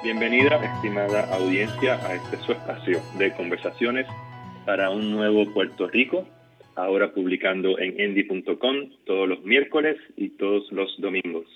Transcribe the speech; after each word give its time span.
Bienvenida, 0.00 0.60
estimada 0.62 1.24
audiencia, 1.34 1.94
a 2.06 2.14
este 2.14 2.36
su 2.36 2.52
espacio 2.52 3.00
de 3.18 3.32
conversaciones 3.32 4.06
para 4.64 4.90
un 4.90 5.10
nuevo 5.10 5.52
Puerto 5.52 5.88
Rico, 5.88 6.24
ahora 6.76 7.12
publicando 7.12 7.80
en 7.80 7.98
endy.com 7.98 8.90
todos 9.04 9.28
los 9.28 9.42
miércoles 9.42 9.96
y 10.16 10.28
todos 10.28 10.70
los 10.70 10.94
domingos. 11.00 11.46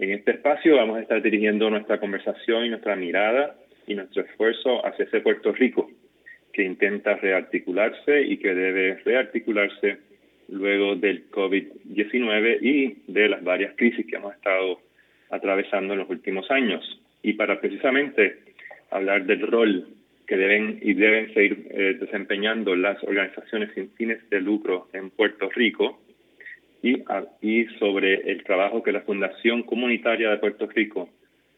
En 0.00 0.10
este 0.10 0.32
espacio 0.32 0.78
vamos 0.78 0.96
a 0.98 1.02
estar 1.02 1.22
dirigiendo 1.22 1.70
nuestra 1.70 2.00
conversación 2.00 2.64
y 2.64 2.70
nuestra 2.70 2.96
mirada 2.96 3.54
y 3.86 3.94
nuestro 3.94 4.22
esfuerzo 4.22 4.84
hacia 4.84 5.04
ese 5.04 5.20
Puerto 5.20 5.52
Rico 5.52 5.88
que 6.52 6.64
intenta 6.64 7.14
rearticularse 7.14 8.22
y 8.22 8.38
que 8.38 8.52
debe 8.52 8.96
rearticularse 9.04 9.98
luego 10.48 10.96
del 10.96 11.30
COVID-19 11.30 12.58
y 12.62 12.96
de 13.06 13.28
las 13.28 13.44
varias 13.44 13.76
crisis 13.76 14.04
que 14.06 14.16
hemos 14.16 14.34
estado 14.34 14.80
atravesando 15.30 15.92
en 15.92 16.00
los 16.00 16.10
últimos 16.10 16.50
años 16.50 17.00
y 17.22 17.34
para 17.34 17.60
precisamente 17.60 18.38
hablar 18.90 19.24
del 19.24 19.46
rol 19.46 19.86
que 20.26 20.36
deben 20.36 20.78
y 20.80 20.94
deben 20.94 21.32
seguir 21.34 21.66
eh, 21.70 21.96
desempeñando 22.00 22.76
las 22.76 23.02
organizaciones 23.02 23.70
sin 23.74 23.90
fines 23.90 24.28
de 24.30 24.40
lucro 24.40 24.88
en 24.92 25.10
Puerto 25.10 25.48
Rico 25.50 26.00
y, 26.82 27.02
y 27.42 27.66
sobre 27.78 28.30
el 28.30 28.44
trabajo 28.44 28.82
que 28.82 28.92
la 28.92 29.02
Fundación 29.02 29.64
Comunitaria 29.64 30.30
de 30.30 30.38
Puerto 30.38 30.66
Rico 30.66 31.08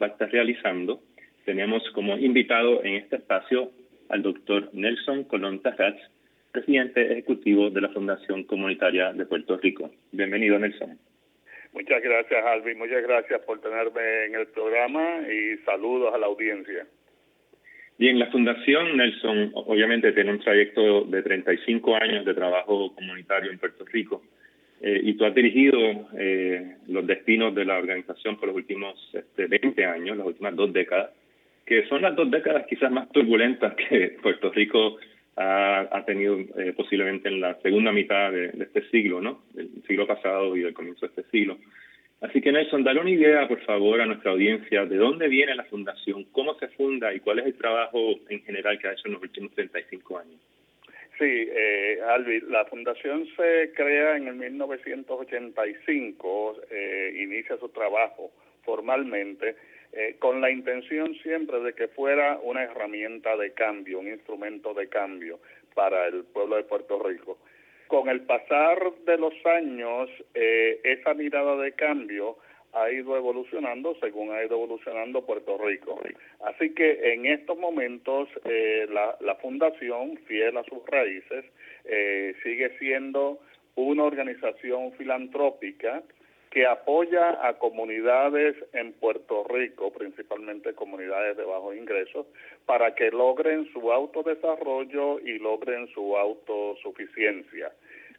va 0.01 0.07
a 0.07 0.11
estar 0.11 0.31
realizando, 0.31 1.03
tenemos 1.45 1.83
como 1.91 2.19
invitado 2.19 2.83
en 2.83 2.95
este 2.95 3.17
espacio 3.17 3.71
al 4.09 4.23
doctor 4.23 4.71
Nelson 4.73 5.25
Colón 5.25 5.61
Tajats, 5.61 6.01
presidente 6.51 7.13
ejecutivo 7.13 7.71
de 7.71 7.81
la 7.81 7.89
Fundación 7.89 8.45
Comunitaria 8.45 9.13
de 9.13 9.27
Puerto 9.27 9.57
Rico. 9.57 9.91
Bienvenido, 10.13 10.59
Nelson. 10.59 10.99
Muchas 11.73 12.03
gracias, 12.03 12.45
Alvin. 12.45 12.79
Muchas 12.79 13.03
gracias 13.03 13.41
por 13.43 13.61
tenerme 13.61 14.27
en 14.27 14.35
el 14.35 14.47
programa 14.49 15.21
y 15.29 15.57
saludos 15.65 16.15
a 16.15 16.19
la 16.19 16.27
audiencia. 16.27 16.87
Bien, 17.99 18.19
la 18.19 18.31
Fundación 18.31 18.97
Nelson 18.97 19.53
obviamente 19.55 20.13
tiene 20.13 20.33
un 20.33 20.41
trayecto 20.41 21.05
de 21.05 21.23
35 21.23 21.97
años 21.97 22.25
de 22.25 22.35
trabajo 22.35 22.95
comunitario 22.95 23.51
en 23.51 23.59
Puerto 23.59 23.85
Rico 23.85 24.23
eh, 24.81 25.01
y 25.03 25.15
tú 25.15 25.25
has 25.25 25.35
dirigido 25.35 25.79
eh, 26.19 26.77
los 26.89 27.07
destinos 27.07 27.55
de 27.55 27.65
la 27.65 27.79
organización 27.79 28.37
por 28.39 28.49
los 28.49 28.57
últimos 28.57 28.99
este, 29.13 29.47
20 29.47 29.85
años, 29.85 30.17
las 30.17 30.27
últimas 30.27 30.57
dos 30.57 30.73
décadas, 30.73 31.11
que 31.65 31.87
son 31.87 32.03
las 32.03 32.17
dos 32.17 32.31
décadas 32.31 32.67
quizás 32.69 32.91
más 32.91 33.11
turbulentas 33.13 33.75
que 33.77 34.17
Puerto 34.23 34.51
Rico 34.51 34.99
ha, 35.37 36.03
tenido 36.05 36.39
eh, 36.39 36.73
posiblemente 36.77 37.29
en 37.29 37.41
la 37.41 37.55
segunda 37.61 37.93
mitad 37.93 38.33
de, 38.33 38.47
este 38.61 38.83
siglo, 38.91 39.21
¿no? 39.21 39.43
Del 39.55 39.71
siglo 39.87 40.05
pasado 40.07 40.57
y 40.57 40.61
del 40.61 40.75
comienzo 40.75 41.07
de 41.07 41.13
este 41.15 41.31
siglo. 41.31 41.59
Así 42.21 42.41
que 42.41 42.53
Nelson, 42.53 42.85
dale 42.85 43.01
una 43.01 43.11
idea, 43.11 43.49
por 43.49 43.61
favor, 43.63 44.01
a 44.01 44.07
nuestra 44.07 44.31
audiencia 44.31 44.87
de 44.87 44.97
dónde 44.97 45.27
viene 45.29 45.57
la 45.57 45.65
fundación, 45.65 46.25
cómo 46.31 46.57
se 46.59 46.69
funda 46.69 47.13
y 47.13 47.21
cuál 47.21 47.41
es 47.41 47.47
el 47.47 47.55
trabajo 47.55 48.15
en 48.29 48.43
general 48.43 48.79
que 48.79 48.89
ha 48.89 48.93
hecho 48.93 49.09
en 49.09 49.15
los 49.15 49.23
últimos 49.23 49.51
35 49.53 50.19
años. 50.19 50.39
Sí, 51.19 51.25
eh, 51.25 51.99
la 52.49 52.65
fundación 52.67 53.27
se 53.37 53.73
crea 53.75 54.17
en 54.17 54.29
el 54.29 54.37
1985, 54.37 56.57
eh, 56.71 57.19
inicia 57.23 57.57
su 57.59 57.69
trabajo 57.71 58.31
formalmente 58.65 59.57
eh, 59.95 60.17
con 60.19 60.41
la 60.41 60.51
intención 60.51 61.15
siempre 61.17 61.61
de 61.61 61.75
que 61.75 61.87
fuera 61.87 62.39
una 62.43 62.63
herramienta 62.63 63.37
de 63.37 63.53
cambio, 63.53 63.99
un 63.99 64.09
instrumento 64.09 64.73
de 64.73 64.89
cambio 64.89 65.39
para 65.75 66.07
el 66.07 66.25
pueblo 66.25 66.57
de 66.57 66.65
Puerto 66.65 67.03
Rico. 67.03 67.37
Con 67.89 68.09
el 68.09 68.23
pasar 68.23 68.79
de 69.05 69.19
los 69.19 69.35
años, 69.45 70.09
eh, 70.33 70.81
esa 70.83 71.13
mirada 71.13 71.57
de 71.57 71.73
cambio 71.73 72.39
ha 72.73 72.91
ido 72.91 73.19
evolucionando 73.19 73.95
según 74.01 74.33
ha 74.33 74.43
ido 74.43 74.57
evolucionando 74.57 75.27
Puerto 75.27 75.59
Rico. 75.59 76.01
Así 76.41 76.71
que 76.71 77.13
en 77.13 77.27
estos 77.27 77.59
momentos 77.59 78.31
eh, 78.47 78.87
la, 78.89 79.15
la, 79.21 79.35
fundación, 79.35 80.17
fiel 80.27 80.57
a 80.57 80.65
sus 80.65 80.87
raíces, 80.87 81.45
sigue 82.43 82.79
siendo 82.79 83.41
una 83.75 84.05
organización 84.05 84.93
filantrópica 84.93 86.03
que 86.53 86.67
apoya 86.67 87.49
a 87.49 87.55
comunidades 87.55 88.55
en 88.75 88.93
Puerto 88.93 89.43
Rico, 89.49 89.91
principalmente 89.91 90.75
comunidades 90.75 91.39
de 91.39 91.45
bajos 91.45 91.75
ingresos, 91.75 92.27
para 92.67 92.95
que 92.95 93.11
logren 93.11 93.73
su 93.73 93.91
autodesarrollo 93.91 95.19
y 95.21 95.39
logren 95.39 95.89
su 95.95 96.15
autosuficiencia. 96.15 97.73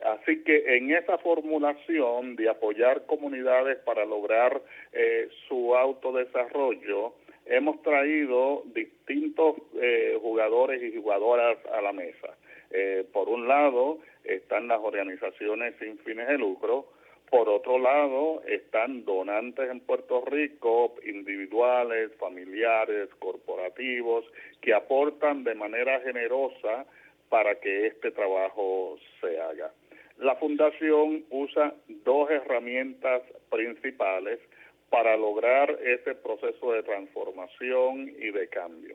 Así 0.03 0.43
que 0.43 0.77
en 0.77 0.89
esa 0.91 1.19
formulación 1.19 2.35
de 2.35 2.49
apoyar 2.49 3.05
comunidades 3.05 3.77
para 3.85 4.03
lograr 4.03 4.63
eh, 4.93 5.29
su 5.47 5.75
autodesarrollo, 5.75 7.13
hemos 7.45 7.83
traído 7.83 8.63
distintos 8.73 9.57
eh, 9.79 10.17
jugadores 10.19 10.81
y 10.81 10.97
jugadoras 10.97 11.59
a 11.71 11.81
la 11.81 11.93
mesa. 11.93 12.35
Eh, 12.71 13.05
por 13.13 13.29
un 13.29 13.47
lado, 13.47 13.99
están 14.23 14.67
las 14.67 14.79
organizaciones 14.81 15.75
sin 15.79 15.99
fines 15.99 16.27
de 16.27 16.39
lucro, 16.39 16.87
por 17.33 17.49
otro 17.49 17.79
lado, 17.79 18.43
están 18.45 19.05
donantes 19.05 19.67
en 19.67 19.79
Puerto 19.79 20.23
Rico, 20.23 20.93
individuales, 21.03 22.11
familiares, 22.19 23.09
corporativos, 23.17 24.23
que 24.61 24.71
aportan 24.71 25.43
de 25.43 25.55
manera 25.55 25.99
generosa 26.01 26.85
para 27.29 27.55
que 27.55 27.87
este 27.87 28.11
trabajo 28.11 28.99
se 29.19 29.41
haga. 29.41 29.71
La 30.19 30.35
Fundación 30.35 31.25
usa 31.31 31.73
dos 32.05 32.29
herramientas 32.29 33.23
principales 33.49 34.39
para 34.91 35.17
lograr 35.17 35.75
ese 35.83 36.13
proceso 36.13 36.73
de 36.73 36.83
transformación 36.83 38.09
y 38.09 38.29
de 38.29 38.47
cambio. 38.49 38.93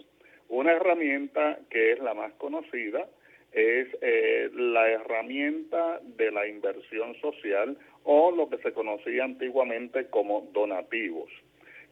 Una 0.49 0.75
herramienta 0.75 1.59
que 1.71 1.91
es 1.91 1.99
la 1.99 2.15
más 2.15 2.33
conocida 2.35 3.09
es 3.51 3.89
eh, 4.01 4.51
la 4.55 4.89
herramienta 4.89 6.01
de 6.17 6.31
la 6.31 6.47
inversión 6.47 7.17
social 7.21 7.77
o 8.11 8.31
lo 8.31 8.49
que 8.49 8.57
se 8.59 8.73
conocía 8.73 9.23
antiguamente 9.23 10.07
como 10.07 10.49
donativos. 10.55 11.31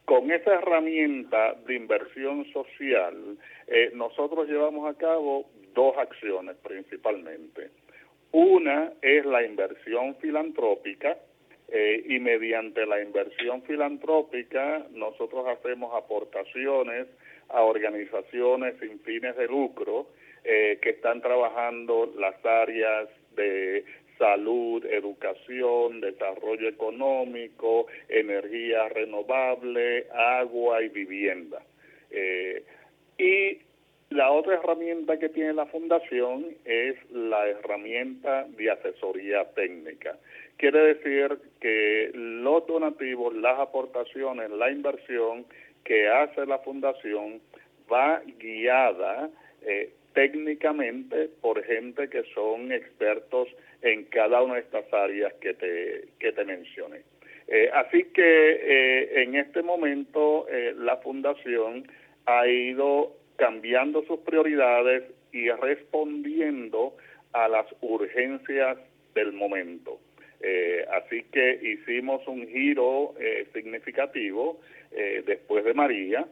Con 0.03 0.31
esa 0.31 0.55
herramienta 0.55 1.53
de 1.67 1.75
inversión 1.75 2.43
social, 2.51 3.37
eh, 3.67 3.91
nosotros 3.93 4.49
llevamos 4.49 4.89
a 4.89 4.97
cabo 4.97 5.45
dos 5.75 5.95
acciones 5.95 6.55
principalmente. 6.63 7.69
Una 8.31 8.93
es 8.99 9.25
la 9.27 9.43
inversión 9.43 10.15
filantrópica 10.15 11.19
eh, 11.67 12.03
y 12.07 12.17
mediante 12.19 12.87
la 12.87 12.99
inversión 12.99 13.61
filantrópica 13.61 14.87
nosotros 14.93 15.45
hacemos 15.47 15.93
aportaciones 15.93 17.05
a 17.49 17.61
organizaciones 17.61 18.73
sin 18.79 18.99
fines 19.01 19.37
de 19.37 19.45
lucro 19.45 20.07
eh, 20.43 20.79
que 20.81 20.89
están 20.89 21.21
trabajando 21.21 22.11
las 22.17 22.43
áreas 22.43 23.07
de 23.35 23.85
salud, 24.17 24.85
educación, 24.85 26.01
desarrollo 26.01 26.67
económico, 26.69 27.87
energía 28.09 28.89
renovable, 28.89 30.07
agua 30.13 30.81
y 30.81 30.89
vivienda. 30.89 31.61
Eh, 32.11 32.63
y 33.17 33.59
la 34.09 34.31
otra 34.31 34.55
herramienta 34.55 35.19
que 35.19 35.29
tiene 35.29 35.53
la 35.53 35.65
fundación 35.65 36.45
es 36.63 36.95
la 37.11 37.47
herramienta 37.47 38.45
de 38.57 38.71
asesoría 38.71 39.45
técnica. 39.53 40.17
Quiere 40.57 40.95
decir 40.95 41.37
que 41.59 42.11
los 42.13 42.65
donativos, 42.67 43.35
las 43.35 43.59
aportaciones, 43.59 44.49
la 44.51 44.71
inversión 44.71 45.45
que 45.83 46.07
hace 46.07 46.45
la 46.45 46.59
fundación 46.59 47.41
va 47.91 48.21
guiada 48.39 49.29
eh, 49.61 49.91
técnicamente 50.17 51.29
por 51.41 51.63
gente 51.63 52.09
que 52.09 52.23
son 52.33 52.71
expertos 52.71 53.47
en 53.83 54.05
cada 54.05 54.41
una 54.41 54.55
de 54.55 54.61
estas 54.61 54.91
áreas 54.91 55.31
que 55.33 55.53
te, 55.53 56.07
que 56.17 56.31
te 56.31 56.43
mencioné. 56.43 57.03
Eh, 57.47 57.69
así 57.71 58.05
que 58.05 58.23
eh, 58.23 59.21
en 59.21 59.35
este 59.35 59.61
momento 59.61 60.47
eh, 60.49 60.73
la 60.75 60.97
fundación 60.97 61.87
ha 62.25 62.47
ido 62.47 63.15
cambiando 63.35 64.03
sus 64.05 64.21
prioridades 64.21 65.03
y 65.31 65.51
respondiendo 65.51 66.97
a 67.33 67.47
las 67.47 67.67
urgencias 67.81 68.75
del 69.13 69.33
momento. 69.33 69.99
así 70.97 71.23
que 71.31 71.59
hicimos 71.61 72.27
un 72.27 72.47
giro 72.47 73.13
significativo 73.53 74.59
después 75.25 75.63
de 75.65 75.73
María. 75.73 76.25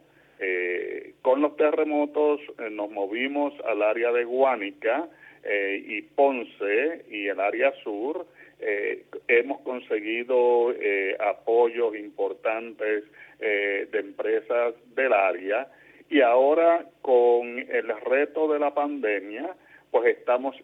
Con 1.21 1.41
los 1.41 1.55
terremotos 1.55 2.41
nos 2.71 2.91
movimos 2.91 3.53
al 3.65 3.81
área 3.81 4.11
de 4.11 4.25
Guánica, 4.25 5.07
eh, 5.47 5.83
y 5.85 6.01
Ponce 6.01 7.05
y 7.07 7.27
el 7.27 7.39
área 7.39 7.71
sur, 7.83 8.25
eh, 8.59 9.05
hemos 9.27 9.61
conseguido 9.61 10.71
eh, 10.71 11.15
apoyos 11.19 11.95
importantes 11.95 13.03
de 13.37 13.99
empresas 13.99 14.73
del 14.95 15.13
área. 15.13 15.67
Y 16.09 16.21
ahora 16.21 16.85
con 17.01 17.59
el 17.59 17.87
reto 18.05 18.51
de 18.51 18.59
la 18.59 18.73
pandemia, 18.73 19.55
pues 19.91 20.17
estamos 20.17 20.55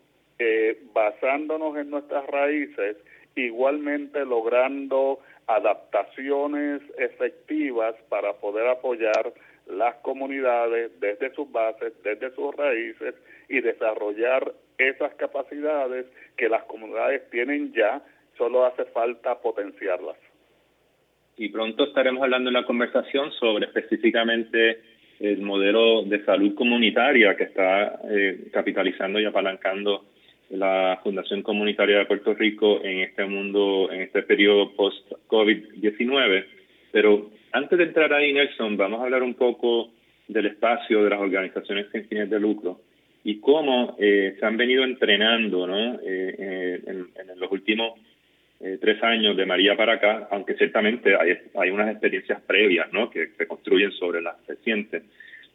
basándonos 0.93 1.77
en 1.77 1.91
nuestras 1.91 2.25
raíces, 2.27 2.97
igualmente 3.35 4.25
logrando 4.25 5.19
adaptaciones 5.45 6.81
efectivas 6.97 7.93
para 8.09 8.33
poder 8.33 8.67
apoyar 8.67 9.33
las 9.71 9.95
comunidades 9.97 10.91
desde 10.99 11.33
sus 11.33 11.51
bases, 11.51 11.93
desde 12.03 12.33
sus 12.35 12.55
raíces 12.55 13.15
y 13.49 13.61
desarrollar 13.61 14.53
esas 14.77 15.13
capacidades 15.15 16.05
que 16.37 16.49
las 16.49 16.63
comunidades 16.63 17.29
tienen 17.29 17.73
ya, 17.73 18.01
solo 18.37 18.65
hace 18.65 18.85
falta 18.85 19.39
potenciarlas. 19.41 20.17
Y 21.37 21.49
pronto 21.49 21.85
estaremos 21.85 22.23
hablando 22.23 22.49
en 22.49 22.55
la 22.55 22.65
conversación 22.65 23.31
sobre 23.33 23.65
específicamente 23.65 24.81
el 25.19 25.41
modelo 25.41 26.03
de 26.03 26.23
salud 26.25 26.55
comunitaria 26.55 27.35
que 27.35 27.43
está 27.43 27.99
eh, 28.09 28.49
capitalizando 28.51 29.19
y 29.19 29.25
apalancando 29.25 30.05
la 30.49 30.99
Fundación 31.03 31.43
Comunitaria 31.43 31.99
de 31.99 32.05
Puerto 32.05 32.33
Rico 32.33 32.81
en 32.83 32.99
este 32.99 33.25
mundo, 33.25 33.89
en 33.91 34.01
este 34.01 34.23
periodo 34.23 34.73
post-COVID-19. 34.75 36.45
Pero 36.91 37.29
antes 37.51 37.77
de 37.77 37.85
entrar 37.85 38.13
ahí, 38.13 38.33
Nelson, 38.33 38.77
vamos 38.77 39.01
a 39.01 39.03
hablar 39.03 39.23
un 39.23 39.33
poco 39.33 39.91
del 40.27 40.47
espacio 40.47 41.03
de 41.03 41.09
las 41.09 41.19
organizaciones 41.19 41.87
sin 41.91 42.05
fines 42.07 42.29
de 42.29 42.39
lucro 42.39 42.81
y 43.23 43.39
cómo 43.39 43.95
eh, 43.99 44.35
se 44.39 44.45
han 44.45 44.57
venido 44.57 44.83
entrenando 44.83 45.67
¿no? 45.67 45.99
Eh, 46.03 46.81
en, 46.85 47.07
los 47.37 47.51
últimos 47.51 47.99
eh, 48.59 48.77
tres 48.79 49.01
años 49.03 49.35
de 49.35 49.45
María 49.45 49.75
para 49.75 49.93
acá, 49.93 50.27
aunque 50.31 50.53
ciertamente 50.55 51.15
hay, 51.15 51.37
hay 51.55 51.69
unas 51.71 51.89
experiencias 51.89 52.41
previas 52.41 52.91
¿no? 52.93 53.09
que 53.09 53.27
se 53.37 53.47
construyen 53.47 53.91
sobre 53.91 54.21
las 54.21 54.35
recientes. 54.47 55.03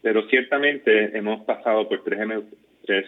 Pero 0.02 0.28
ciertamente 0.28 1.16
hemos 1.16 1.44
pasado 1.44 1.88
por 1.88 2.04
tres, 2.04 2.18
tres 2.84 3.06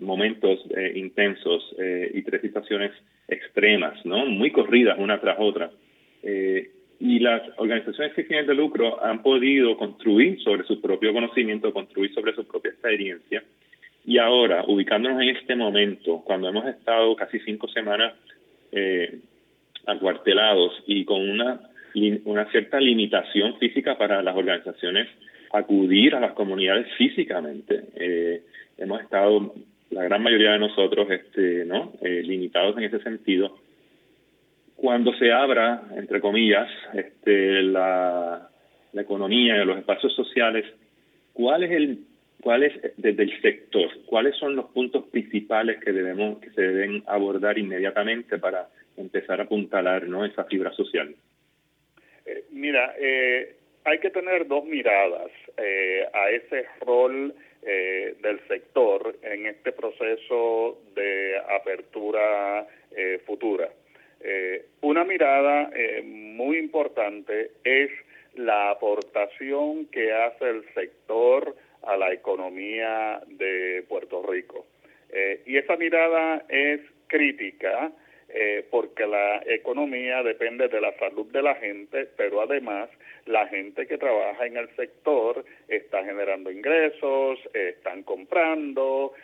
momentos 0.00 0.64
intensos 0.94 1.76
y 2.12 2.22
tres 2.22 2.40
situaciones 2.40 2.92
extremas, 3.28 4.04
¿no? 4.04 4.26
muy 4.26 4.50
corridas 4.50 4.98
una 4.98 5.20
tras 5.20 5.36
otra. 5.38 5.70
Eh, 6.22 6.70
y 7.00 7.18
las 7.18 7.42
organizaciones 7.56 8.14
sin 8.14 8.26
fines 8.26 8.46
de 8.46 8.54
lucro 8.54 9.02
han 9.02 9.22
podido 9.22 9.74
construir 9.78 10.38
sobre 10.42 10.64
su 10.64 10.82
propio 10.82 11.14
conocimiento, 11.14 11.72
construir 11.72 12.12
sobre 12.12 12.34
su 12.34 12.46
propia 12.46 12.72
experiencia. 12.72 13.42
Y 14.04 14.18
ahora, 14.18 14.64
ubicándonos 14.66 15.22
en 15.22 15.30
este 15.30 15.56
momento, 15.56 16.22
cuando 16.24 16.48
hemos 16.50 16.66
estado 16.66 17.16
casi 17.16 17.40
cinco 17.40 17.68
semanas 17.68 18.12
eh, 18.72 19.18
acuartelados 19.86 20.72
y 20.86 21.06
con 21.06 21.26
una, 21.26 21.60
una 22.24 22.50
cierta 22.50 22.78
limitación 22.78 23.58
física 23.58 23.96
para 23.96 24.22
las 24.22 24.36
organizaciones 24.36 25.08
acudir 25.52 26.14
a 26.14 26.20
las 26.20 26.32
comunidades 26.32 26.86
físicamente, 26.98 27.80
eh, 27.96 28.42
hemos 28.76 29.00
estado, 29.00 29.54
la 29.90 30.04
gran 30.04 30.22
mayoría 30.22 30.52
de 30.52 30.58
nosotros, 30.58 31.10
este, 31.10 31.64
¿no? 31.64 31.92
Eh, 32.02 32.22
limitados 32.24 32.76
en 32.76 32.84
ese 32.84 33.00
sentido 33.00 33.56
cuando 34.80 35.12
se 35.14 35.30
abra, 35.30 35.82
entre 35.94 36.20
comillas, 36.20 36.68
este, 36.94 37.62
la, 37.62 38.48
economía 38.94 39.56
y 39.56 39.64
los 39.64 39.78
espacios 39.78 40.14
sociales, 40.14 40.64
¿cuál 41.32 41.62
es 41.62 41.70
el 41.70 41.98
cuál 42.40 42.62
es 42.62 42.72
desde 42.96 43.22
el 43.22 43.42
sector, 43.42 43.88
cuáles 44.06 44.34
son 44.36 44.56
los 44.56 44.66
puntos 44.70 45.04
principales 45.10 45.78
que 45.84 45.92
debemos 45.92 46.38
que 46.38 46.50
se 46.50 46.62
deben 46.62 47.02
abordar 47.06 47.58
inmediatamente 47.58 48.38
para 48.38 48.68
empezar 48.96 49.40
a 49.40 49.44
apuntalar 49.44 50.08
¿no? 50.08 50.24
esa 50.24 50.44
fibra 50.44 50.72
social? 50.72 51.14
Eh, 52.24 52.44
mira, 52.50 52.94
eh, 52.98 53.56
hay 53.84 53.98
que 53.98 54.10
tener 54.10 54.48
dos 54.48 54.64
miradas 54.64 55.30
eh, 55.58 56.06
a 56.12 56.30
ese 56.30 56.64
rol 56.80 57.34
del 57.62 58.40
sector 58.48 59.14
en 59.22 59.44
este 59.44 59.72
proceso 59.72 60.80
de 60.94 61.36
apertura 61.58 62.66
futura. 63.26 63.68
Eh, 64.22 64.66
una 64.82 65.04
mirada 65.04 65.70
eh, 65.74 66.02
muy 66.04 66.58
importante 66.58 67.52
es 67.64 67.90
la 68.34 68.70
aportación 68.70 69.86
que 69.86 70.12
hace 70.12 70.50
el 70.50 70.64
sector 70.74 71.56
a 71.82 71.96
la 71.96 72.12
economía 72.12 73.22
de 73.26 73.82
Puerto 73.88 74.22
Rico. 74.22 74.66
Eh, 75.10 75.42
y 75.46 75.56
esa 75.56 75.76
mirada 75.76 76.44
es 76.48 76.80
crítica 77.06 77.92
porque 78.70 79.08
la 79.08 79.42
economía 79.44 80.22
depende 80.22 80.68
de 80.68 80.80
la 80.80 80.96
salud 80.98 81.26
de 81.32 81.42
la 81.42 81.56
gente, 81.56 82.06
pero 82.16 82.40
además 82.40 82.88
la 83.26 83.48
gente 83.48 83.88
que 83.88 83.98
trabaja 83.98 84.46
en 84.46 84.56
el 84.56 84.68
sector 84.76 85.44
está 85.66 86.04
generando 86.04 86.48
ingresos, 86.52 87.40
están 87.52 88.04
comprando, 88.04 89.14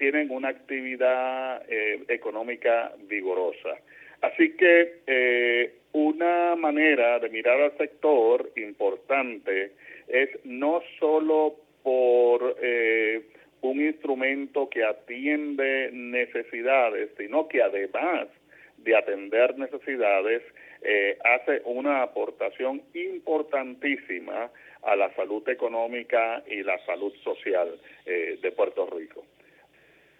tienen 0.00 0.32
una 0.32 0.48
actividad 0.48 1.62
económica 2.08 2.92
vigorosa. 3.08 3.78
Así 4.22 4.54
que 4.56 5.00
eh, 5.06 5.72
una 5.92 6.54
manera 6.56 7.18
de 7.18 7.30
mirar 7.30 7.60
al 7.60 7.76
sector 7.78 8.50
importante 8.56 9.72
es 10.08 10.28
no 10.44 10.82
solo 10.98 11.56
por 11.82 12.56
eh, 12.60 13.22
un 13.62 13.80
instrumento 13.80 14.68
que 14.68 14.84
atiende 14.84 15.90
necesidades, 15.92 17.10
sino 17.16 17.48
que 17.48 17.62
además 17.62 18.28
de 18.78 18.96
atender 18.96 19.58
necesidades, 19.58 20.42
eh, 20.82 21.18
hace 21.24 21.60
una 21.64 22.02
aportación 22.02 22.82
importantísima 22.94 24.50
a 24.82 24.96
la 24.96 25.14
salud 25.14 25.46
económica 25.48 26.42
y 26.46 26.62
la 26.62 26.78
salud 26.86 27.12
social 27.22 27.78
de 28.06 28.52
Puerto 28.52 28.86
Rico. 28.86 29.22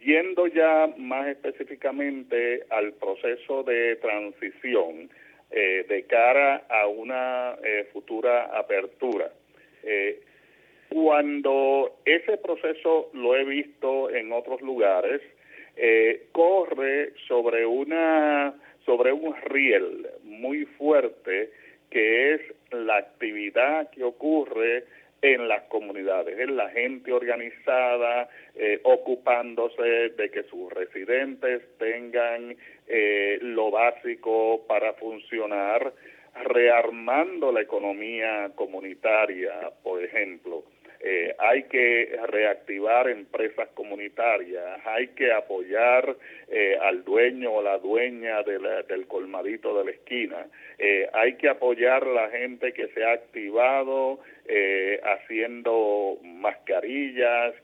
Yendo 0.00 0.46
ya 0.46 0.88
más 0.96 1.28
específicamente 1.28 2.64
al 2.70 2.94
proceso 2.94 3.62
de 3.64 3.96
transición 3.96 5.10
eh, 5.50 5.84
de 5.88 6.04
cara 6.04 6.64
a 6.70 6.86
una 6.86 7.56
eh, 7.62 7.86
futura 7.92 8.46
apertura, 8.58 9.30
eh, 9.82 10.20
cuando 10.88 11.98
ese 12.06 12.38
proceso 12.38 13.10
lo 13.12 13.36
he 13.36 13.44
visto 13.44 14.10
en 14.10 14.32
otros 14.32 14.60
lugares, 14.62 15.20
corre 16.32 17.14
sobre 17.26 17.64
una 17.64 18.52
sobre 18.84 19.12
un 19.12 19.34
riel 19.46 20.08
muy 20.24 20.66
fuerte 20.66 21.50
que 21.90 22.34
es 22.34 22.40
la 22.70 22.96
actividad 22.98 23.88
que 23.90 24.04
ocurre 24.04 24.84
en 25.22 25.48
las 25.48 25.62
comunidades, 25.64 26.38
en 26.38 26.56
la 26.56 26.70
gente 26.70 27.12
organizada, 27.12 28.28
eh, 28.54 28.80
ocupándose 28.84 30.10
de 30.10 30.30
que 30.30 30.44
sus 30.44 30.72
residentes 30.72 31.62
tengan 31.78 32.56
eh, 32.86 33.38
lo 33.42 33.70
básico 33.70 34.64
para 34.66 34.94
funcionar, 34.94 35.92
rearmando 36.44 37.52
la 37.52 37.60
economía 37.60 38.50
comunitaria, 38.54 39.70
por 39.82 40.02
ejemplo. 40.02 40.64
Eh, 41.02 41.34
hay 41.38 41.62
que 41.62 42.14
reactivar 42.26 43.08
empresas 43.08 43.70
comunitarias, 43.72 44.80
hay 44.84 45.08
que 45.08 45.32
apoyar 45.32 46.14
eh, 46.46 46.76
al 46.78 47.04
dueño 47.04 47.52
o 47.52 47.62
la 47.62 47.78
dueña 47.78 48.42
del 48.42 49.06
colmadito 49.06 49.78
de 49.78 49.84
la 49.86 49.90
esquina, 49.92 50.46
eh, 50.78 51.08
hay 51.14 51.36
que 51.36 51.48
apoyar 51.48 52.04
a 52.04 52.12
la 52.12 52.28
gente 52.28 52.74
que 52.74 52.88
se 52.88 53.02
ha 53.02 53.12
activado 53.12 54.20
haciendo 55.02 56.18
mascarillas 56.22 57.54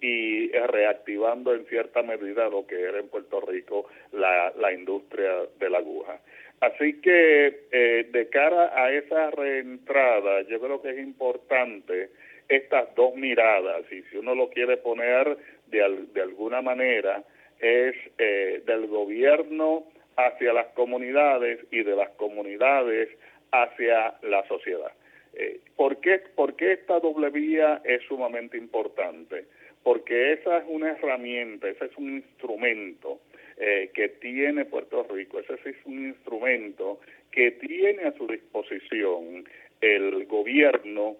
y 0.00 0.48
reactivando 0.50 1.54
en 1.54 1.64
cierta 1.66 2.02
medida 2.02 2.48
lo 2.48 2.66
que 2.66 2.80
era 2.80 2.98
en 2.98 3.08
Puerto 3.08 3.40
Rico 3.40 3.86
la, 4.12 4.52
la 4.58 4.72
industria 4.72 5.46
de 5.58 5.70
la 5.70 5.78
aguja. 5.78 6.20
Así 6.60 7.00
que 7.00 8.06
de 8.10 8.28
cara 8.30 8.72
a 8.74 8.92
esa 8.92 9.30
reentrada, 9.30 10.42
yo 10.42 10.60
creo 10.60 10.82
que 10.82 10.90
es 10.90 10.98
importante 10.98 12.10
estas 12.48 12.94
dos 12.94 13.14
miradas, 13.14 13.90
y 13.90 14.02
si 14.02 14.18
uno 14.18 14.34
lo 14.34 14.50
quiere 14.50 14.76
poner 14.76 15.36
de, 15.66 16.06
de 16.12 16.20
alguna 16.20 16.60
manera, 16.60 17.22
es 17.60 17.94
eh, 18.18 18.62
del 18.66 18.86
gobierno 18.86 19.84
hacia 20.16 20.52
las 20.52 20.66
comunidades 20.68 21.60
y 21.70 21.82
de 21.82 21.96
las 21.96 22.10
comunidades 22.10 23.08
hacia 23.50 24.14
la 24.22 24.46
sociedad. 24.46 24.92
Eh, 25.36 25.60
¿por, 25.76 26.00
qué, 26.00 26.20
¿Por 26.34 26.54
qué 26.56 26.72
esta 26.72 27.00
doble 27.00 27.30
vía 27.30 27.82
es 27.84 28.02
sumamente 28.02 28.56
importante? 28.56 29.44
Porque 29.82 30.32
esa 30.32 30.58
es 30.58 30.64
una 30.68 30.92
herramienta, 30.92 31.68
ese 31.68 31.86
es 31.86 31.96
un 31.96 32.16
instrumento 32.16 33.20
eh, 33.56 33.90
que 33.94 34.08
tiene 34.08 34.64
Puerto 34.64 35.06
Rico, 35.10 35.40
ese 35.40 35.54
es 35.68 35.76
un 35.84 36.08
instrumento 36.08 37.00
que 37.30 37.52
tiene 37.52 38.04
a 38.04 38.12
su 38.12 38.26
disposición 38.26 39.44
el 39.80 40.24
gobierno 40.26 41.16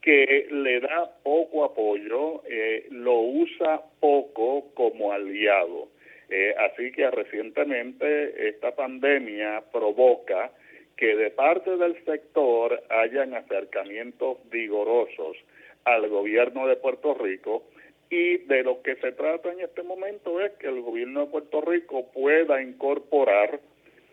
que 0.00 0.46
le 0.50 0.80
da 0.80 1.10
poco 1.24 1.64
apoyo, 1.64 2.42
eh, 2.48 2.86
lo 2.90 3.18
usa 3.18 3.82
poco 3.98 4.70
como 4.74 5.12
aliado. 5.12 5.88
Eh, 6.28 6.54
así 6.58 6.92
que 6.92 7.10
recientemente 7.10 8.48
esta 8.48 8.74
pandemia 8.74 9.62
provoca 9.72 10.52
que 10.96 11.14
de 11.14 11.30
parte 11.30 11.76
del 11.76 12.02
sector 12.04 12.82
hayan 12.88 13.34
acercamientos 13.34 14.38
vigorosos 14.50 15.36
al 15.84 16.08
gobierno 16.08 16.66
de 16.66 16.76
Puerto 16.76 17.14
Rico 17.14 17.64
y 18.10 18.38
de 18.38 18.62
lo 18.62 18.82
que 18.82 18.96
se 18.96 19.12
trata 19.12 19.52
en 19.52 19.60
este 19.60 19.82
momento 19.82 20.40
es 20.40 20.52
que 20.52 20.68
el 20.68 20.80
gobierno 20.80 21.20
de 21.20 21.26
Puerto 21.26 21.60
Rico 21.60 22.06
pueda 22.12 22.62
incorporar 22.62 23.60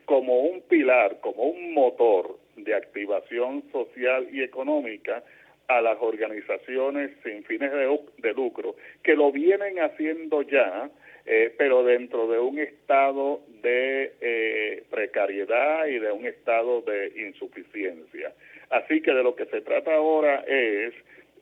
como 0.06 0.42
un 0.42 0.62
pilar, 0.62 1.20
como 1.22 1.44
un 1.44 1.74
motor 1.74 2.38
de 2.56 2.74
activación 2.74 3.64
social 3.72 4.28
y 4.32 4.44
económica 4.44 5.24
a 5.68 5.82
las 5.82 5.98
organizaciones 6.02 7.12
sin 7.24 7.44
fines 7.46 7.72
de, 7.72 8.34
lucro, 8.34 8.76
que 9.02 9.16
lo 9.16 9.32
vienen 9.32 9.80
haciendo 9.80 10.42
ya, 10.42 10.90
eh, 11.26 11.54
pero 11.58 11.84
dentro 11.84 12.28
de 12.28 12.40
un 12.40 12.60
estado 12.60 13.42
de 13.62 14.14
eh, 14.20 14.84
precariedad 14.90 15.88
y 15.88 16.00
de 16.00 16.12
un 16.12 16.26
estado 16.26 16.82
de 16.82 17.14
insuficiencia. 17.28 18.34
Así 18.70 19.02
que 19.02 19.14
de 19.14 19.24
lo 19.24 19.36
que 19.36 19.46
se 19.46 19.62
trata 19.62 19.94
ahora 19.94 20.44
es, 20.48 20.94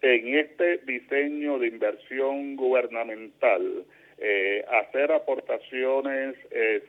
en 0.02 0.36
este 0.36 0.78
diseño 0.80 1.60
de 1.60 1.68
inversión 1.68 2.56
gubernamental, 2.56 3.86
eh, 4.18 4.64
hacer 4.70 5.12
aportaciones 5.12 6.36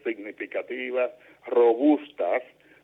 significativas, 0.05 1.11
robustas, 1.47 2.43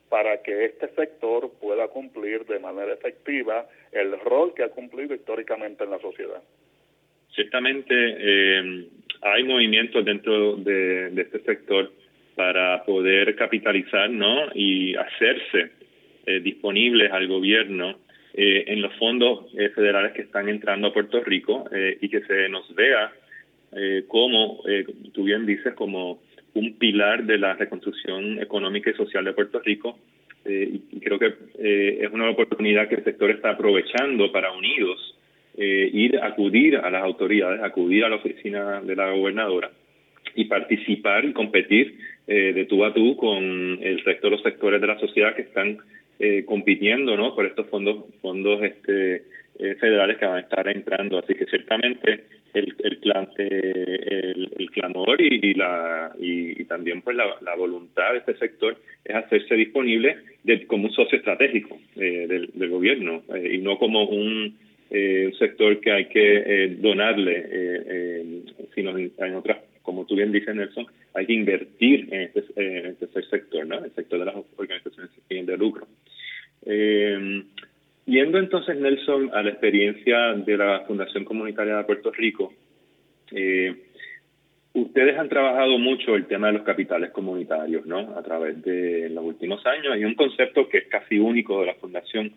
para 0.09 0.43
que 0.43 0.65
este 0.65 0.89
sector 0.95 1.51
pueda 1.61 1.89
cumplir 1.89 2.47
de 2.47 2.59
manera 2.59 2.95
efectiva 2.95 3.67
el 3.93 4.19
rol 4.21 4.55
que 4.55 4.63
ha 4.63 4.71
cumplido 4.71 5.15
históricamente 5.15 5.85
en 5.85 5.91
la 5.91 5.99
sociedad. 5.99 6.43
Ciertamente 7.35 7.95
eh, 7.95 8.89
hay 9.23 9.45
movimientos 9.45 10.05
dentro 10.05 10.57
de, 10.57 11.13
este 11.17 11.41
sector 11.41 11.93
para 12.35 12.85
poder 12.85 13.35
capitalizar 13.37 14.09
¿no? 14.11 14.47
y 14.55 14.95
hacerse 14.95 15.73
eh, 16.27 16.41
disponibles 16.41 17.11
al 17.13 17.27
gobierno 17.27 17.99
eh, 18.35 18.65
en 18.69 18.83
los 18.83 18.95
fondos 18.95 19.51
federales 19.75 20.13
que 20.13 20.23
están 20.23 20.49
entrando 20.49 20.89
a 20.89 20.93
Puerto 20.93 21.23
Rico 21.25 21.69
y 22.01 22.09
que 22.09 22.21
se 22.23 22.49
nos 22.49 22.73
vea 22.75 23.13
como, 24.07 24.63
tú 25.13 25.25
bien 25.25 25.45
dices, 25.45 25.75
como 25.75 26.21
un 26.55 26.75
pilar 26.79 27.25
de 27.25 27.39
la 27.39 27.55
reconstrucción 27.55 28.41
económica 28.41 28.91
y 28.91 28.95
social 28.95 29.25
de 29.25 29.33
Puerto 29.33 29.61
Rico. 29.61 29.99
Eh, 30.45 30.81
y 30.93 31.01
creo 31.01 31.19
que 31.19 31.35
eh, 31.59 31.99
es 32.03 32.13
una 32.13 32.31
oportunidad 32.31 32.89
que 32.89 32.97
el 32.97 33.05
sector 33.05 33.31
está 33.31 33.51
aprovechando 33.51 34.33
para 34.33 34.53
unidos 34.53 35.08
eh, 35.59 35.91
ir 35.93 36.19
acudir 36.23 36.77
a 36.77 36.91
las 36.91 37.03
autoridades, 37.03 37.63
acudir 37.63 38.05
a 38.05 38.09
la 38.09 38.17
oficina 38.17 38.81
de 38.81 38.97
la 38.97 39.11
gobernadora 39.11 39.71
y 40.35 40.45
participar 40.45 41.25
y 41.25 41.33
competir 41.33 41.99
de 42.27 42.67
tú 42.67 42.85
a 42.85 42.93
tú 42.93 43.17
con 43.17 43.43
el 43.83 44.01
resto 44.05 44.27
de 44.27 44.33
los 44.33 44.43
sectores 44.43 44.83
de 44.83 44.87
la 44.87 44.99
sociedad 44.99 45.35
que 45.35 45.43
están 45.43 45.79
compitiendo 46.45 47.17
¿no? 47.17 47.35
por 47.35 47.47
estos 47.47 47.67
fondos 47.69 48.05
fondos 48.21 48.63
este 48.63 49.23
federales 49.81 50.19
que 50.19 50.27
van 50.27 50.37
a 50.37 50.41
estar 50.41 50.69
entrando. 50.69 51.19
Así 51.19 51.35
que 51.35 51.47
ciertamente 51.47 52.25
el, 52.55 52.75
el, 52.79 52.99
el, 53.39 54.53
el 54.59 54.71
clamor 54.71 55.21
y, 55.21 55.55
la 55.55 56.13
y, 56.19 56.65
también 56.65 57.03
pues 57.03 57.17
la, 57.17 57.55
voluntad 57.57 58.13
de 58.13 58.19
este 58.19 58.37
sector 58.37 58.77
es 59.05 59.15
hacerse 59.15 59.55
disponible 59.55 60.19
de, 60.45 60.67
como 60.67 60.87
un 60.87 60.93
socio 60.93 61.19
estratégico 61.19 61.79
eh, 61.97 62.27
del, 62.29 62.51
del, 62.55 62.71
gobierno 62.71 63.23
eh, 63.35 63.55
y 63.55 63.59
no 63.59 63.79
como 63.79 64.05
un, 64.05 64.57
eh, 64.91 65.33
sector 65.39 65.81
que 65.81 65.93
hay 65.93 66.05
que 66.07 66.77
donarle, 66.79 68.43
sino 68.75 68.97
en, 68.97 69.35
otras, 69.35 69.59
como 69.83 70.07
tú 70.07 70.17
bien 70.17 70.33
dices 70.33 70.55
Nelson, 70.55 70.87
hay 71.15 71.27
que 71.27 71.33
invertir 71.33 72.09
en 72.13 72.23
este, 72.23 72.43
en 72.57 72.87
este 73.01 73.23
sector, 73.23 73.67
¿no? 73.67 73.85
el 73.85 73.93
sector 73.93 74.19
de 74.19 74.25
las 74.25 74.37
organizaciones 74.57 75.11
de 75.29 75.57
lucro. 75.57 75.87
Eh, 76.67 77.43
Yendo 78.09 78.39
entonces, 78.39 78.75
Nelson, 78.81 79.31
a 79.35 79.43
la 79.43 79.51
experiencia 79.51 80.33
de 80.33 80.57
la 80.57 80.81
Fundación 80.87 81.27
Comunitaria 81.27 81.77
de 81.77 81.85
Puerto 81.85 82.11
Rico, 82.11 82.55
eh, 83.33 83.75
ustedes 84.73 85.19
han 85.19 85.29
trabajado 85.29 85.77
mucho 85.77 86.15
el 86.15 86.25
tema 86.25 86.47
de 86.47 86.55
los 86.55 86.63
capitales 86.63 87.11
comunitarios, 87.11 87.85
¿no? 87.85 88.17
A 88.17 88.23
través 88.23 88.63
de 88.63 89.11
los 89.11 89.23
últimos 89.23 89.65
años. 89.67 89.93
Hay 89.93 90.07
un 90.07 90.15
concepto 90.15 90.71
que 90.71 90.79
es 90.79 90.85
casi 90.87 91.19
único 91.19 91.61
de 91.61 91.67
la 91.67 91.75
Fundación 91.75 92.33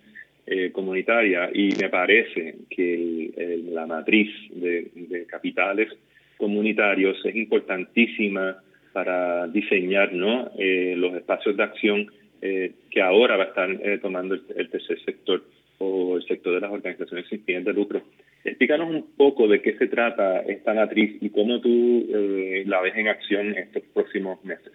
eh, 0.52 0.72
Comunitaria 0.72 1.50
y 1.54 1.70
me 1.82 1.90
parece 1.90 2.56
que 2.70 3.62
la 3.72 3.86
matriz 3.86 4.30
de, 4.52 5.26
capitales 5.28 5.90
comunitarios 6.38 7.18
es 7.26 7.36
importantísima 7.36 8.58
para 8.92 9.48
diseñar. 9.48 10.12
Eh, 10.58 10.96
los 10.98 11.16
espacios 11.16 11.56
de 11.56 11.64
acción 11.64 12.12
que 12.42 13.02
ahora 13.02 13.38
va 13.38 13.44
a 13.44 13.48
estar 13.48 14.00
tomando 14.02 14.34
el 14.34 14.70
tercer 14.70 15.00
sector 15.06 15.44
o 15.78 16.18
el 16.18 16.24
sector 16.28 16.56
de 16.56 16.62
las 16.62 16.72
organizaciones 16.72 17.28
sin 17.30 17.44
fines 17.44 17.66
de 17.66 17.74
lucro. 17.74 18.02
Explícanos 18.44 18.90
un 18.90 19.06
poco 19.16 19.48
de 19.48 19.62
qué 19.62 19.78
se 19.78 19.88
trata 19.88 20.42
esta 20.42 20.74
matriz 20.74 21.18
y 21.22 21.30
cómo 21.30 21.62
tú 21.62 22.08
eh, 22.14 22.64
la 22.66 22.82
ves 22.82 22.96
en 22.96 23.08
acción 23.08 23.56
estos 23.56 23.84
próximos 23.94 24.44
meses. 24.44 24.72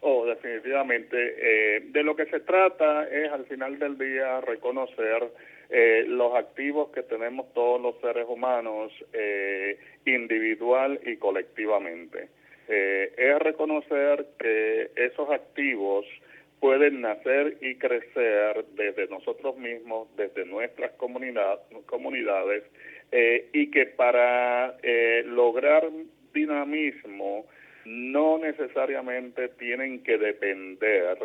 Oh, 0.00 0.26
definitivamente. 0.26 1.16
Eh, 1.16 1.80
de 1.86 2.02
lo 2.02 2.14
que 2.14 2.26
se 2.26 2.40
trata 2.40 3.08
es 3.08 3.30
al 3.30 3.46
final 3.46 3.78
del 3.78 3.98
día 3.98 4.40
reconocer 4.40 5.28
eh, 5.70 6.04
los 6.06 6.34
activos 6.34 6.90
que 6.90 7.02
tenemos 7.02 7.52
todos 7.52 7.80
los 7.80 8.00
seres 8.00 8.26
humanos 8.28 8.92
individual 10.04 11.00
y 11.04 11.16
colectivamente. 11.16 12.28
es 12.68 13.38
reconocer 13.40 14.26
que 14.38 14.90
esos 14.94 15.30
activos 15.30 16.06
pueden 16.60 17.00
nacer 17.00 17.56
y 17.60 17.76
crecer 17.76 18.64
desde 18.74 19.06
nosotros 19.08 19.56
mismos, 19.56 20.08
desde 20.16 20.44
nuestras 20.44 20.92
comunidades, 20.92 22.64
eh, 23.12 23.48
y 23.52 23.70
que 23.70 23.86
para 23.86 24.76
eh, 24.82 25.22
lograr 25.26 25.88
dinamismo 26.34 27.46
no 27.88 28.38
necesariamente 28.38 29.48
tienen 29.48 30.02
que 30.02 30.18
depender 30.18 31.16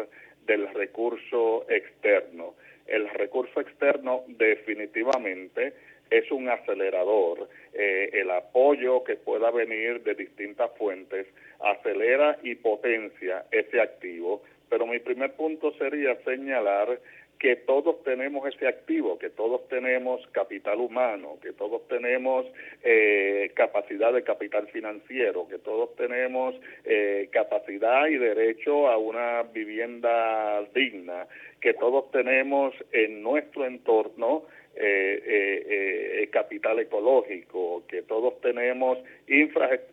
del 0.45 0.73
recurso 0.73 1.65
externo. 1.69 2.55
El 2.87 3.09
recurso 3.09 3.59
externo 3.59 4.23
definitivamente 4.27 5.73
es 6.09 6.31
un 6.31 6.49
acelerador. 6.49 7.49
Eh, 7.73 8.11
el 8.13 8.31
apoyo 8.31 9.03
que 9.03 9.15
pueda 9.15 9.51
venir 9.51 10.03
de 10.03 10.15
distintas 10.15 10.71
fuentes 10.77 11.27
acelera 11.59 12.37
y 12.43 12.55
potencia 12.55 13.45
ese 13.51 13.81
activo 13.81 14.43
pero 14.73 14.87
mi 14.87 14.97
primer 14.97 15.33
punto 15.33 15.71
sería 15.73 16.15
señalar 16.23 16.99
que 17.43 17.57
todos 17.57 18.01
tenemos 18.05 18.47
ese 18.47 18.69
activo, 18.69 19.19
que 19.19 19.29
todos 19.29 19.67
tenemos 19.67 20.25
capital 20.27 20.79
humano, 20.79 21.37
que 21.41 21.51
todos 21.51 21.85
tenemos 21.89 22.45
eh, 22.81 23.51
capacidad 23.53 24.13
de 24.13 24.23
capital 24.23 24.65
financiero, 24.69 25.45
que 25.49 25.59
todos 25.59 25.93
tenemos 25.97 26.55
eh, 26.85 27.27
capacidad 27.33 28.07
y 28.07 28.15
derecho 28.15 28.87
a 28.87 28.97
una 28.97 29.43
vivienda 29.43 30.61
digna, 30.73 31.27
que 31.59 31.73
todos 31.73 32.09
tenemos 32.11 32.73
en 32.93 33.21
nuestro 33.21 33.65
entorno 33.65 34.43
eh, 34.75 35.23
eh, 35.25 36.23
eh, 36.23 36.29
capital 36.31 36.79
ecológico, 36.79 37.83
que 37.87 38.01
todos 38.01 38.41
tenemos 38.41 38.97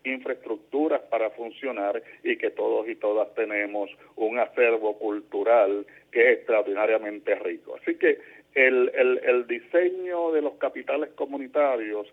infraestructuras 0.04 1.02
para 1.02 1.30
funcionar 1.30 2.02
y 2.24 2.36
que 2.36 2.50
todos 2.50 2.88
y 2.88 2.94
todas 2.94 3.34
tenemos 3.34 3.90
un 4.16 4.38
acervo 4.38 4.98
cultural 4.98 5.84
que 6.10 6.22
es 6.22 6.38
extraordinariamente 6.38 7.34
rico. 7.34 7.76
Así 7.80 7.96
que 7.96 8.18
el, 8.54 8.90
el, 8.94 9.20
el 9.22 9.46
diseño 9.46 10.32
de 10.32 10.42
los 10.42 10.54
capitales 10.54 11.10
comunitarios 11.10 12.06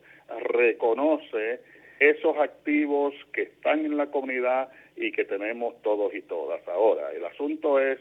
reconoce 0.49 1.61
esos 1.99 2.37
activos 2.37 3.13
que 3.31 3.43
están 3.43 3.85
en 3.85 3.95
la 3.95 4.07
comunidad 4.07 4.69
y 4.97 5.11
que 5.11 5.25
tenemos 5.25 5.81
todos 5.83 6.13
y 6.13 6.21
todas. 6.23 6.67
Ahora, 6.67 7.11
el 7.13 7.23
asunto 7.23 7.79
es 7.79 7.99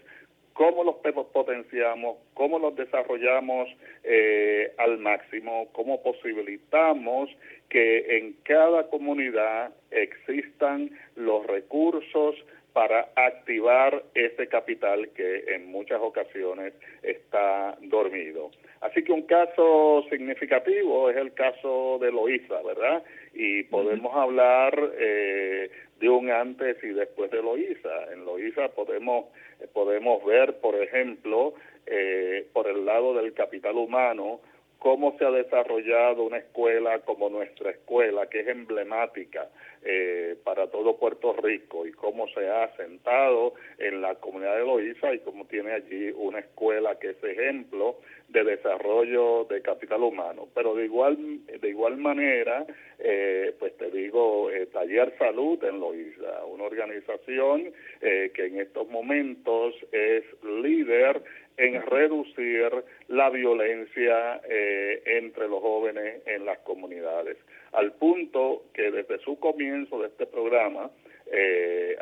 cómo 0.56 0.84
los 0.84 0.96
potenciamos, 1.26 2.16
cómo 2.32 2.58
los 2.58 2.75
desarrollamos 2.75 3.68
eh, 4.04 4.72
al 4.78 4.98
máximo, 4.98 5.68
cómo 5.72 6.02
posibilitamos 6.02 7.28
que 7.68 8.16
en 8.16 8.36
cada 8.42 8.88
comunidad 8.88 9.72
existan 9.90 10.90
los 11.14 11.46
recursos 11.46 12.34
para 12.72 13.08
activar 13.16 14.02
ese 14.14 14.48
capital 14.48 15.08
que 15.10 15.44
en 15.54 15.70
muchas 15.70 16.00
ocasiones 16.00 16.72
está 17.02 17.76
dormido. 17.82 18.50
Así 18.80 19.02
que 19.02 19.12
un 19.12 19.22
caso 19.22 20.04
significativo 20.10 21.10
es 21.10 21.16
el 21.16 21.32
caso 21.34 21.98
de 22.00 22.12
Loíza, 22.12 22.62
¿verdad? 22.62 23.02
Y 23.34 23.64
podemos 23.64 24.14
hablar 24.14 24.78
eh, 24.98 25.70
de 25.99 26.09
un 26.09 26.31
antes 26.31 26.76
y 26.83 26.88
después 26.88 27.31
de 27.31 27.43
Loíza. 27.43 28.12
En 28.12 28.25
Loíza 28.25 28.69
podemos 28.69 29.26
podemos 29.73 30.25
ver, 30.25 30.59
por 30.61 30.75
ejemplo, 30.75 31.55
eh, 31.87 32.47
por 32.53 32.69
el 32.69 32.85
lado 32.85 33.15
del 33.15 33.33
capital 33.33 33.76
humano, 33.76 34.41
cómo 34.79 35.17
se 35.19 35.25
ha 35.25 35.31
desarrollado 35.31 36.25
una 36.25 36.38
escuela 36.38 37.00
como 37.00 37.29
nuestra 37.31 37.71
escuela, 37.71 38.26
que 38.26 38.41
es 38.41 38.49
emblemática 38.49 39.49
eh, 39.83 40.37
para 40.45 40.69
todo 40.69 40.97
Puerto 40.97 41.33
Rico, 41.33 41.87
y 41.87 41.93
cómo 41.93 42.29
se 42.29 42.49
ha 42.49 42.65
asentado 42.65 43.55
en 43.79 44.03
la 44.03 44.17
comunidad 44.17 44.57
de 44.57 44.67
Loíza 44.67 45.15
y 45.15 45.21
cómo 45.21 45.47
tiene 45.47 45.73
allí 45.73 46.11
una 46.17 46.41
escuela 46.41 46.99
que 46.99 47.11
es 47.11 47.25
ejemplo 47.25 47.97
de 48.28 48.45
desarrollo 48.45 49.45
de 49.45 49.62
capital 49.62 50.02
humano. 50.02 50.49
Pero 50.54 50.75
de 50.75 50.85
igual, 50.85 51.16
de 51.47 51.68
igual 51.68 51.97
manera, 51.97 52.66
eh, 52.99 53.54
pues 53.59 53.76
te 53.76 53.90
digo, 53.90 54.50
eh, 54.50 54.66
Taller 54.66 55.14
Salud 55.18 55.62
en 55.64 55.80
Loíza, 55.80 56.45
una 56.47 56.64
organización 56.64 57.73
que 58.00 58.47
en 58.47 58.61
estos 58.61 58.88
momentos 58.88 59.75
es 59.92 60.25
líder 60.42 61.23
en 61.56 61.83
reducir 61.83 62.71
la 63.09 63.30
violencia 63.30 64.40
eh, 64.49 65.02
entre 65.06 65.49
los 65.49 65.61
jóvenes 65.61 66.23
en 66.26 66.45
las 66.45 66.59
comunidades, 66.59 67.38
al 67.73 67.92
punto 67.92 68.64
que 68.75 68.90
desde 68.90 69.18
su 69.21 69.38
comienzo 69.38 70.00
de 70.00 70.09
este 70.09 70.26
programa, 70.26 70.90
eh, 71.28 71.97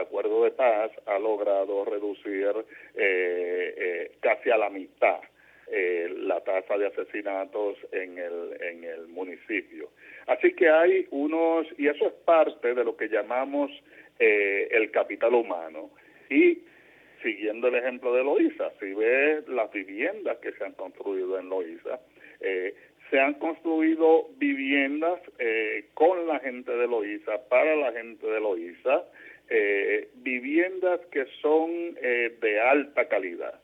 Acuerdo 0.00 0.44
de 0.44 0.50
Paz 0.52 0.90
ha 1.06 1.18
logrado 1.18 1.84
reducir 1.84 2.52
eh, 2.94 3.74
eh, 3.76 4.12
casi 4.20 4.50
a 4.50 4.56
la 4.56 4.70
mitad 4.70 5.20
la 5.72 6.40
tasa 6.42 6.76
de 6.76 6.86
asesinatos 6.86 7.78
en 7.92 8.18
el, 8.18 8.60
en 8.60 8.84
el 8.84 9.08
municipio. 9.08 9.90
Así 10.26 10.52
que 10.52 10.68
hay 10.68 11.06
unos, 11.10 11.66
y 11.78 11.88
eso 11.88 12.08
es 12.08 12.12
parte 12.24 12.74
de 12.74 12.84
lo 12.84 12.96
que 12.96 13.08
llamamos 13.08 13.70
el 14.18 14.90
capital 14.90 15.34
humano. 15.34 15.90
Y 16.28 16.58
siguiendo 17.22 17.68
el 17.68 17.76
ejemplo 17.76 18.12
de 18.14 18.24
Loíza, 18.24 18.70
si 18.80 18.92
ves 18.92 19.48
las 19.48 19.72
viviendas 19.72 20.38
que 20.38 20.52
se 20.52 20.64
han 20.64 20.72
construido 20.72 21.38
en 21.38 21.48
Loíza, 21.48 22.00
eh, 22.40 22.74
se 23.12 23.20
han 23.20 23.34
construido 23.34 24.28
viviendas 24.38 25.20
eh, 25.38 25.84
con 25.94 26.26
la 26.26 26.40
gente 26.40 26.72
de 26.72 26.86
Loíza, 26.86 27.46
para 27.48 27.76
la 27.76 27.92
gente 27.92 28.26
de 28.26 28.40
Loíza, 28.40 29.04
eh, 29.50 30.08
viviendas 30.14 31.00
que 31.10 31.26
son 31.42 31.70
eh, 32.00 32.34
de 32.40 32.60
alta 32.60 33.08
calidad. 33.08 33.60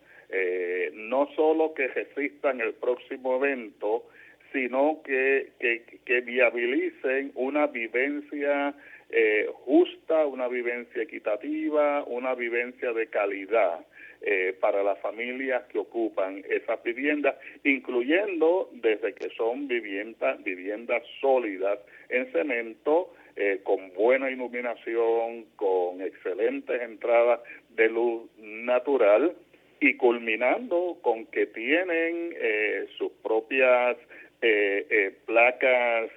No 0.93 1.29
solo 1.35 1.73
que 1.73 1.89
resistan 1.89 2.61
el 2.61 2.75
próximo 2.75 3.37
evento, 3.37 4.05
sino 4.53 5.01
que, 5.03 5.53
que, 5.59 5.85
que 6.05 6.21
viabilicen 6.21 7.33
una 7.35 7.67
vivencia 7.67 8.75
justa, 9.65 10.27
una 10.27 10.49
vivencia 10.49 11.03
equitativa, 11.03 12.05
una 12.05 12.35
vivencia 12.35 12.93
de 12.93 13.07
calidad. 13.07 13.81
Eh, 14.21 14.57
para 14.61 14.83
las 14.83 14.99
familias 14.99 15.63
que 15.69 15.79
ocupan 15.79 16.43
esas 16.51 16.83
viviendas, 16.83 17.37
incluyendo 17.63 18.69
desde 18.73 19.15
que 19.15 19.31
son 19.31 19.69
viviendas, 19.69 20.43
viviendas 20.43 21.05
sólidas 21.21 21.79
en 22.09 22.27
cemento, 22.33 23.15
eh, 23.37 23.61
con 23.63 23.93
buena 23.95 24.29
iluminación, 24.29 25.45
con 25.55 26.03
excelentes 26.03 26.83
entradas 26.83 27.39
de 27.71 27.89
luz 27.91 28.29
natural 28.39 29.37
y 29.81 29.97
culminando 29.97 30.99
con 31.03 31.27
que 31.27 31.47
tienen 31.47 32.35
eh, 32.37 32.87
sus 32.97 33.13
propias 33.23 33.97
placas 35.27 36.11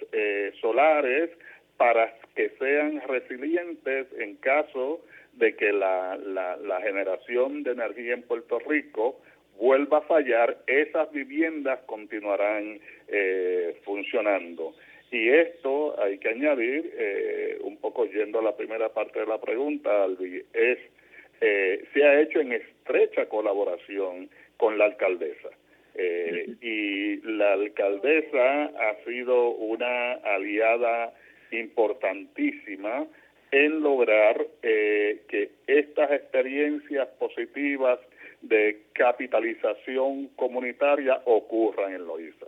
solares 0.62 1.32
para 1.77 2.13
que 2.36 2.50
sean 2.60 3.01
resilientes 3.08 4.06
en 4.20 4.36
caso 4.36 5.01
de 5.34 5.56
que 5.56 5.72
la, 5.72 6.18
la, 6.18 6.82
generación 6.82 7.63
de 7.63 7.72
energía 7.72 8.13
en 8.13 8.24
Puerto 8.24 8.60
Rico 8.60 9.20
vuelva 9.58 10.00
a 10.00 10.01
fallar, 10.01 10.58
esas 10.68 11.12
viviendas 11.12 11.80
continuarán 11.86 12.80
eh, 13.08 13.77
funcionando. 13.84 14.74
Y 15.12 15.30
esto 15.30 16.00
hay 16.01 16.18
que 16.18 16.30
añadir, 16.30 16.94
eh, 16.98 17.58
un 17.62 17.77
poco 17.77 18.06
yendo 18.06 18.39
a 18.39 18.44
la 18.44 18.56
primera 18.56 18.89
parte 18.89 19.20
de 19.20 19.27
la 19.27 19.39
pregunta, 19.39 20.03
Albi, 20.03 20.44
es 20.53 20.80
eh, 21.41 21.83
se 21.93 22.03
ha 22.03 22.21
hecho 22.21 22.39
en 22.39 22.53
estrecha 22.53 23.27
colaboración 23.27 24.29
con 24.57 24.77
la 24.77 24.86
alcaldesa. 24.86 25.50
y 26.62 27.17
la 27.24 27.53
alcaldesa 27.53 28.63
ha 28.63 28.95
sido 29.03 29.50
una 29.50 30.13
aliada 30.13 31.13
importantísima 31.51 33.05
en 33.51 33.81
lograr 33.81 34.48
eh, 34.63 35.21
que 35.27 35.51
estas 35.67 36.12
experiencias 36.12 37.07
positivas 37.19 38.00
de 38.41 38.83
capitalización 38.93 40.27
comunitaria 40.36 41.21
ocurran 41.25 41.93
en 41.93 42.06
Loíza. 42.06 42.47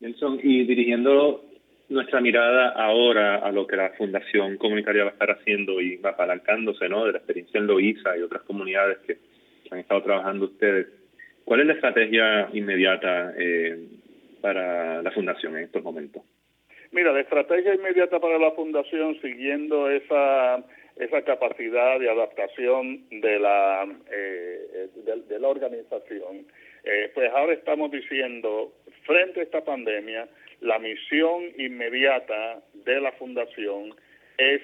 Nelson, 0.00 0.40
y 0.42 0.64
dirigiendo 0.64 1.44
nuestra 1.90 2.20
mirada 2.20 2.70
ahora 2.70 3.36
a 3.36 3.52
lo 3.52 3.66
que 3.66 3.76
la 3.76 3.90
Fundación 3.90 4.56
Comunitaria 4.56 5.04
va 5.04 5.10
a 5.10 5.12
estar 5.12 5.30
haciendo 5.32 5.80
y 5.80 5.96
va 5.96 6.10
apalancándose 6.10 6.88
¿no? 6.88 7.04
de 7.04 7.12
la 7.12 7.18
experiencia 7.18 7.58
en 7.58 7.66
Loíza 7.66 8.16
y 8.16 8.22
otras 8.22 8.42
comunidades 8.42 8.98
que, 9.06 9.18
han 9.70 9.78
estado 9.78 10.02
trabajando 10.02 10.46
ustedes, 10.46 10.88
¿cuál 11.44 11.60
es 11.60 11.66
la 11.66 11.74
estrategia 11.74 12.48
inmediata 12.52 13.32
eh, 13.38 13.78
para 14.40 15.00
la 15.00 15.12
Fundación 15.12 15.56
en 15.56 15.62
estos 15.62 15.84
momentos? 15.84 16.22
Mira, 16.90 17.12
la 17.12 17.20
estrategia 17.20 17.72
inmediata 17.72 18.18
para 18.18 18.36
la 18.36 18.50
fundación, 18.50 19.20
siguiendo 19.20 19.88
esa 19.88 20.64
esa 20.96 21.22
capacidad 21.22 21.98
de 21.98 22.10
adaptación 22.10 23.08
de 23.10 23.38
la 23.38 23.86
eh, 24.12 24.88
de, 25.28 25.38
la 25.38 25.48
organización, 25.48 26.46
eh, 26.84 27.10
pues 27.14 27.30
ahora 27.32 27.54
estamos 27.54 27.90
diciendo 27.90 28.72
frente 29.04 29.40
a 29.40 29.42
esta 29.44 29.64
pandemia, 29.64 30.28
la 30.60 30.78
misión 30.78 31.44
inmediata 31.56 32.62
de 32.74 33.00
la 33.00 33.12
fundación 33.12 33.94
es 34.38 34.62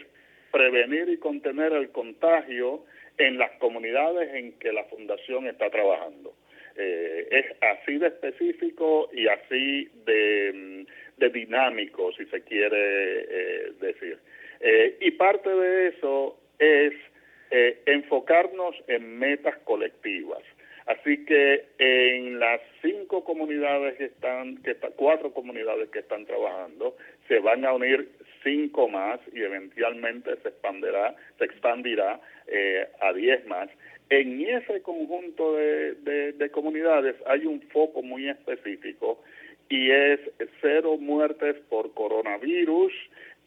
prevenir 0.50 1.09
y 1.09 1.18
contener 1.18 1.72
el 1.72 1.90
contagio 1.90 2.85
en 3.18 3.38
las 3.38 3.50
comunidades 3.59 4.35
en 4.35 4.52
que 4.59 4.72
la 4.72 4.85
fundación 4.85 5.46
está 5.46 5.70
trabajando. 5.70 6.35
Eh, 6.78 7.28
es 7.30 7.46
así 7.62 7.96
de 7.96 8.09
específico 8.09 9.09
y 9.12 9.26
así 9.28 9.88
de 10.04 10.87
de 11.16 11.30
dinámico, 11.30 12.12
si 12.12 12.24
se 12.26 12.42
quiere 12.42 13.20
eh, 13.20 13.72
decir. 13.80 14.18
Eh, 14.61 14.96
y 15.00 15.11
parte 15.12 15.48
de 15.48 15.88
eso 15.88 16.38
es 16.59 16.92
eh, 17.50 17.82
enfocarnos 17.87 18.74
en 18.87 19.18
metas 19.18 19.56
colectivas. 19.64 20.42
Así 20.87 21.25
que 21.25 21.64
en 21.79 22.38
las 22.38 22.61
cinco 22.81 23.25
comunidades 23.25 23.96
que 23.96 24.05
están, 24.05 24.62
que 24.62 24.77
cuatro 24.94 25.33
comunidades 25.33 25.88
que 25.90 25.99
están 25.99 26.25
trabajando, 26.27 26.96
se 27.27 27.40
van 27.40 27.64
a 27.64 27.72
unir 27.72 28.09
cinco 28.44 28.88
más 28.88 29.18
y 29.33 29.42
eventualmente 29.42 30.37
se 30.42 30.49
expandirá, 30.49 31.16
se 31.38 31.44
expandirá 31.44 32.20
a 33.01 33.12
diez 33.12 33.44
más. 33.46 33.68
En 34.11 34.40
ese 34.40 34.81
conjunto 34.83 35.57
de 35.57 36.51
comunidades 36.53 37.16
hay 37.27 37.46
un 37.46 37.61
foco 37.62 38.03
muy 38.03 38.29
específico 38.29 39.20
y 39.68 39.90
es 39.90 40.20
cero 40.61 40.96
muertes 40.99 41.57
por 41.68 41.92
coronavirus 41.94 42.92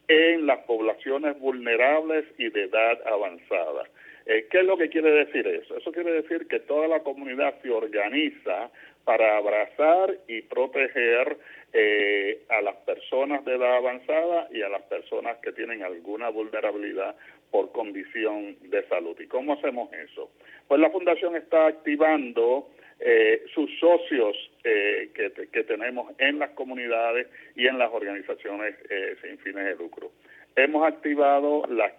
en 0.09 0.47
las 0.47 0.59
poblaciones 0.65 1.39
vulnerables 1.39 2.25
y 2.37 2.49
de 2.49 2.63
edad 2.63 2.99
avanzada. 3.07 3.83
Eh, 4.29 4.45
¿Qué 4.47 4.59
es 4.59 4.65
lo 4.65 4.77
que 4.77 4.89
quiere 4.89 5.09
decir 5.09 5.47
eso? 5.47 5.75
Eso 5.75 5.91
quiere 5.91 6.11
decir 6.11 6.47
que 6.47 6.59
toda 6.59 6.87
la 6.87 6.99
comunidad 6.99 7.59
se 7.63 7.71
organiza 7.71 8.69
para 9.03 9.37
abrazar 9.37 10.15
y 10.27 10.43
proteger 10.43 11.35
eh, 11.73 12.43
a 12.49 12.61
las 12.61 12.75
personas 12.75 13.43
de 13.43 13.55
edad 13.55 13.77
avanzada 13.77 14.47
y 14.51 14.61
a 14.61 14.69
las 14.69 14.83
personas 14.83 15.37
que 15.39 15.51
tienen 15.51 15.81
alguna 15.81 16.29
vulnerabilidad 16.29 17.15
por 17.49 17.71
condición 17.71 18.55
de 18.69 18.87
salud. 18.87 19.19
¿Y 19.19 19.25
cómo 19.25 19.53
hacemos 19.53 19.91
eso? 19.93 20.29
Pues 20.67 20.79
la 20.79 20.91
Fundación 20.91 21.35
está 21.35 21.65
activando 21.65 22.69
eh, 22.99 23.45
sus 23.55 23.71
socios 23.79 24.35
eh, 24.63 25.09
que, 25.15 25.31
que, 25.47 25.63
tenemos 25.63 26.13
en 26.17 26.37
las 26.37 26.49
comunidades 26.49 27.27
y 27.55 27.65
en 27.65 27.79
las 27.79 27.91
organizaciones 27.93 28.75
eh, 28.89 29.15
sin 29.21 29.37
fines 29.39 29.65
de 29.65 29.75
lucro. 29.75 30.11
Hemos 30.55 30.85
activado 30.85 31.63
las 31.69 31.93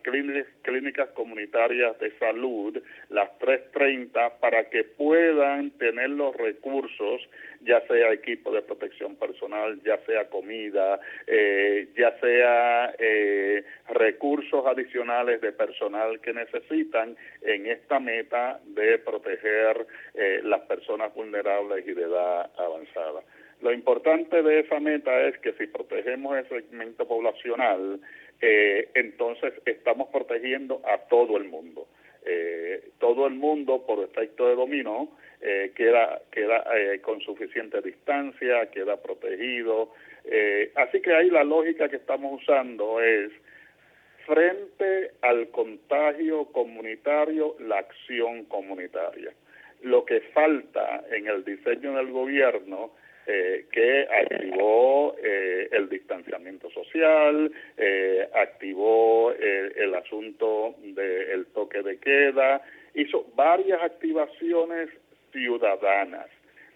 clínicas 0.62 1.08
comunitarias 1.10 1.98
de 1.98 2.10
salud, 2.18 2.76
las 3.08 3.38
330, 3.38 4.38
para 4.38 4.68
que 4.68 4.84
puedan 4.84 5.70
tener 5.78 6.10
los 6.10 6.36
recursos, 6.36 7.28
ya 7.62 7.80
sea 7.86 8.12
equipo 8.12 8.52
de 8.52 8.60
protección 8.62 9.16
personal, 9.16 9.80
ya 9.82 9.98
sea 10.04 10.28
comida, 10.28 11.00
eh, 11.26 11.88
ya 11.96 12.18
sea 12.20 12.94
eh, 12.98 13.64
recursos 13.88 14.66
adicionales 14.66 15.40
de 15.40 15.52
personal 15.52 16.20
que 16.20 16.34
necesitan 16.34 17.16
en 17.42 17.66
esta 17.66 17.98
meta 17.98 18.60
de 18.66 18.98
proteger 18.98 19.86
eh, 20.14 20.40
las 20.44 20.60
personas 20.62 21.14
vulnerables 21.14 21.86
y 21.86 21.92
de 21.92 22.02
edad 22.02 22.50
avanzada. 22.58 23.22
Lo 23.62 23.72
importante 23.72 24.42
de 24.42 24.60
esa 24.60 24.80
meta 24.80 25.20
es 25.22 25.38
que 25.38 25.52
si 25.52 25.66
protegemos 25.66 26.36
el 26.38 26.48
segmento 26.48 27.06
poblacional, 27.06 28.00
eh, 28.40 28.88
entonces 28.94 29.52
estamos 29.66 30.08
protegiendo 30.08 30.80
a 30.84 30.98
todo 31.08 31.36
el 31.36 31.44
mundo. 31.44 31.86
Eh, 32.24 32.90
todo 32.98 33.26
el 33.26 33.34
mundo, 33.34 33.84
por 33.86 34.04
efecto 34.04 34.46
de 34.48 34.54
dominó, 34.54 35.16
eh, 35.40 35.72
queda, 35.74 36.20
queda 36.30 36.64
eh, 36.76 37.00
con 37.00 37.20
suficiente 37.20 37.80
distancia, 37.80 38.70
queda 38.70 38.96
protegido. 38.98 39.92
así 40.74 41.00
que 41.00 41.14
ahí 41.14 41.30
la 41.30 41.44
lógica 41.44 41.88
que 41.88 41.96
estamos 41.96 42.42
usando 42.42 43.00
es, 43.00 43.32
frente 44.26 45.12
al 45.22 45.48
contagio 45.48 46.44
comunitario, 46.52 47.56
la 47.58 47.78
acción 47.78 48.44
comunitaria. 48.44 49.32
Lo 49.82 50.04
que 50.04 50.20
falta 50.32 51.02
en 51.10 51.26
el 51.26 51.42
diseño 51.42 51.94
del 51.94 52.10
gobierno 52.12 52.92
eh, 53.32 53.66
que 53.70 54.08
activó 54.10 55.14
eh, 55.22 55.68
el 55.70 55.88
distanciamiento 55.88 56.68
social, 56.70 57.52
eh, 57.76 58.28
activó 58.34 59.32
el 59.32 59.94
asunto 59.94 60.74
del 60.82 61.46
toque 61.54 61.80
de 61.82 61.98
queda, 61.98 62.60
hizo 62.92 63.24
varias 63.36 63.80
activaciones 63.82 64.90
ciudadanas. 65.30 66.26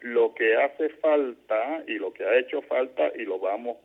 Lo 0.03 0.33
que 0.33 0.55
hace 0.55 0.91
falta 0.91 1.83
y 1.89 1.95
lo 1.95 2.13
que 2.13 2.23
ha 2.23 2.39
hecho 2.39 2.63
falta 2.63 3.11
y 3.17 3.25
lo 3.25 3.41
vamos 3.41 3.79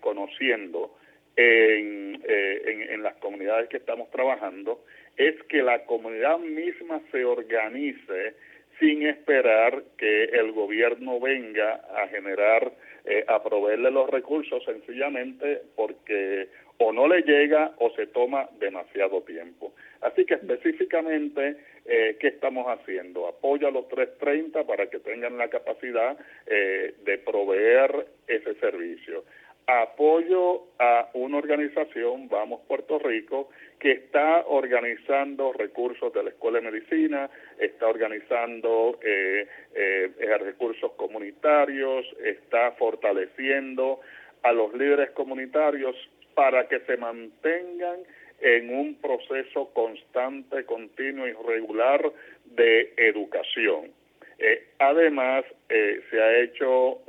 conociendo 0.00 0.94
en, 1.34 2.22
en 2.24 3.02
las 3.02 3.16
comunidades 3.16 3.68
que 3.70 3.78
estamos 3.78 4.08
trabajando 4.12 4.84
es 5.16 5.34
que 5.48 5.62
la 5.62 5.84
comunidad 5.84 6.38
misma 6.38 7.00
se 7.10 7.24
organice 7.24 8.34
sin 8.82 9.06
esperar 9.06 9.84
que 9.96 10.24
el 10.24 10.50
gobierno 10.50 11.20
venga 11.20 11.82
a 12.02 12.08
generar, 12.08 12.72
eh, 13.04 13.24
a 13.28 13.40
proveerle 13.40 13.92
los 13.92 14.10
recursos 14.10 14.64
sencillamente 14.64 15.62
porque 15.76 16.48
o 16.78 16.92
no 16.92 17.06
le 17.06 17.22
llega 17.22 17.72
o 17.78 17.90
se 17.94 18.08
toma 18.08 18.48
demasiado 18.58 19.22
tiempo. 19.22 19.72
Así 20.00 20.24
que 20.24 20.34
específicamente, 20.34 21.56
eh, 21.84 22.16
¿qué 22.18 22.26
estamos 22.26 22.66
haciendo? 22.66 23.28
Apoyo 23.28 23.68
a 23.68 23.70
los 23.70 23.86
330 23.88 24.64
para 24.64 24.88
que 24.88 24.98
tengan 24.98 25.38
la 25.38 25.46
capacidad 25.46 26.18
eh, 26.46 26.94
de 27.04 27.18
proveer 27.18 28.06
ese 28.26 28.54
servicio 28.54 29.22
apoyo 29.66 30.64
a 30.78 31.08
una 31.14 31.38
organización, 31.38 32.28
Vamos 32.28 32.60
Puerto 32.66 32.98
Rico, 32.98 33.50
que 33.78 33.92
está 33.92 34.44
organizando 34.46 35.52
recursos 35.52 36.12
de 36.12 36.24
la 36.24 36.30
Escuela 36.30 36.60
de 36.60 36.70
Medicina, 36.70 37.30
está 37.58 37.88
organizando 37.88 38.98
eh, 39.02 39.46
eh, 39.74 40.10
recursos 40.38 40.92
comunitarios, 40.92 42.06
está 42.24 42.72
fortaleciendo 42.72 44.00
a 44.42 44.52
los 44.52 44.74
líderes 44.74 45.10
comunitarios 45.10 45.96
para 46.34 46.66
que 46.68 46.80
se 46.80 46.96
mantengan 46.96 48.00
en 48.40 48.74
un 48.74 48.96
proceso 48.96 49.72
constante, 49.72 50.64
continuo 50.64 51.28
y 51.28 51.32
regular 51.32 52.10
de 52.44 52.92
educación. 52.96 53.92
Eh, 54.38 54.66
además, 54.78 55.44
se 55.68 56.20
ha 56.20 56.38
hecho 56.40 57.02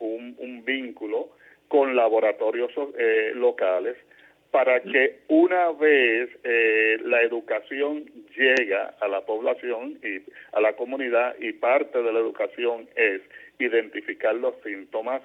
un, 0.00 0.34
un 0.38 0.64
vínculo 0.64 1.30
con 1.72 1.96
laboratorios 1.96 2.70
eh, 2.98 3.32
locales 3.34 3.96
para 4.50 4.82
que 4.82 5.20
una 5.28 5.72
vez 5.72 6.28
eh, 6.44 6.98
la 7.02 7.22
educación 7.22 8.04
llega 8.36 8.94
a 9.00 9.08
la 9.08 9.22
población 9.22 9.98
y 10.04 10.20
a 10.54 10.60
la 10.60 10.74
comunidad 10.74 11.34
y 11.40 11.54
parte 11.54 12.02
de 12.02 12.12
la 12.12 12.18
educación 12.18 12.86
es 12.94 13.22
identificar 13.58 14.34
los 14.34 14.54
síntomas, 14.62 15.22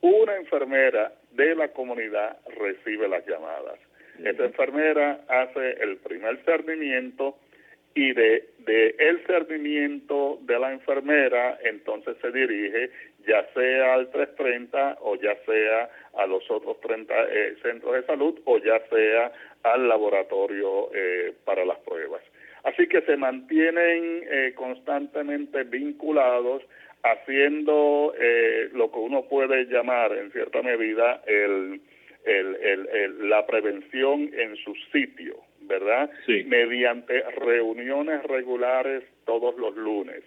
una 0.00 0.36
enfermera 0.36 1.14
de 1.32 1.56
la 1.56 1.66
comunidad 1.72 2.36
recibe 2.56 3.08
las 3.08 3.26
llamadas. 3.26 3.80
Esa 4.24 4.44
enfermera 4.44 5.18
hace 5.26 5.82
el 5.82 5.96
primer 5.96 6.36
cernimiento 6.44 7.36
y 7.96 8.12
de, 8.12 8.44
de 8.60 8.94
el 9.00 9.26
cernimiento 9.26 10.38
de 10.42 10.60
la 10.60 10.72
enfermera 10.72 11.58
entonces 11.64 12.16
se 12.22 12.30
dirige 12.30 12.90
ya 13.28 13.46
sea 13.52 13.94
al 13.94 14.10
330 14.10 14.98
o 15.02 15.16
ya 15.16 15.36
sea 15.44 15.90
a 16.16 16.26
los 16.26 16.50
otros 16.50 16.80
30 16.80 17.14
eh, 17.14 17.56
centros 17.62 17.94
de 17.94 18.02
salud 18.04 18.40
o 18.44 18.58
ya 18.58 18.80
sea 18.88 19.30
al 19.64 19.88
laboratorio 19.88 20.88
eh, 20.94 21.34
para 21.44 21.64
las 21.64 21.78
pruebas. 21.80 22.22
Así 22.64 22.88
que 22.88 23.02
se 23.02 23.16
mantienen 23.16 24.22
eh, 24.28 24.52
constantemente 24.54 25.64
vinculados 25.64 26.62
haciendo 27.04 28.12
lo 28.72 28.90
que 28.90 28.98
uno 28.98 29.22
puede 29.28 29.66
llamar 29.66 30.12
en 30.12 30.32
cierta 30.32 30.62
medida 30.62 31.22
el, 31.26 31.80
el, 32.24 33.28
la 33.28 33.46
prevención 33.46 34.28
en 34.34 34.56
su 34.56 34.74
sitio, 34.90 35.36
¿verdad? 35.60 36.10
Sí. 36.26 36.42
Mediante 36.44 37.22
reuniones 37.36 38.24
regulares 38.24 39.04
todos 39.24 39.56
los 39.58 39.76
lunes 39.76 40.24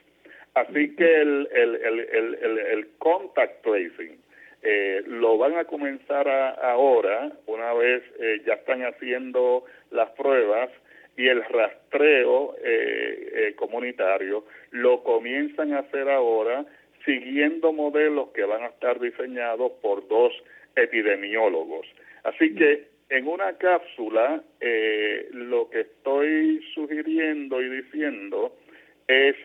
Así 0.53 0.95
que 0.95 1.21
el, 1.21 1.47
el, 1.53 1.75
el, 1.75 2.59
el, 2.59 2.87
contact 2.97 3.63
tracing 3.63 4.17
eh, 4.61 5.01
lo 5.07 5.37
van 5.37 5.57
a 5.57 5.63
comenzar 5.63 6.27
ahora, 6.61 7.31
una 7.47 7.73
vez 7.73 8.03
eh, 8.19 8.41
ya 8.45 8.55
están 8.55 8.81
haciendo 8.81 9.63
las 9.91 10.09
pruebas 10.11 10.69
y 11.15 11.27
el 11.27 11.43
rastreo 11.45 12.55
eh, 12.63 13.53
comunitario 13.55 14.45
lo 14.71 15.03
comienzan 15.03 15.73
a 15.73 15.79
hacer 15.79 16.09
ahora 16.09 16.65
siguiendo 17.05 17.71
modelos 17.71 18.29
que 18.31 18.43
van 18.43 18.63
a 18.63 18.67
estar 18.67 18.99
diseñados 18.99 19.71
por 19.81 20.07
dos 20.09 20.33
epidemiólogos. 20.75 21.87
Así 22.23 22.53
que 22.55 22.87
en 23.09 23.27
una 23.27 23.57
cápsula 23.57 24.43
lo 25.31 25.69
que 25.69 25.81
estoy 25.81 26.61
sugiriendo 26.73 27.61
y 27.61 27.69
diciendo 27.69 28.55
es 29.07 29.35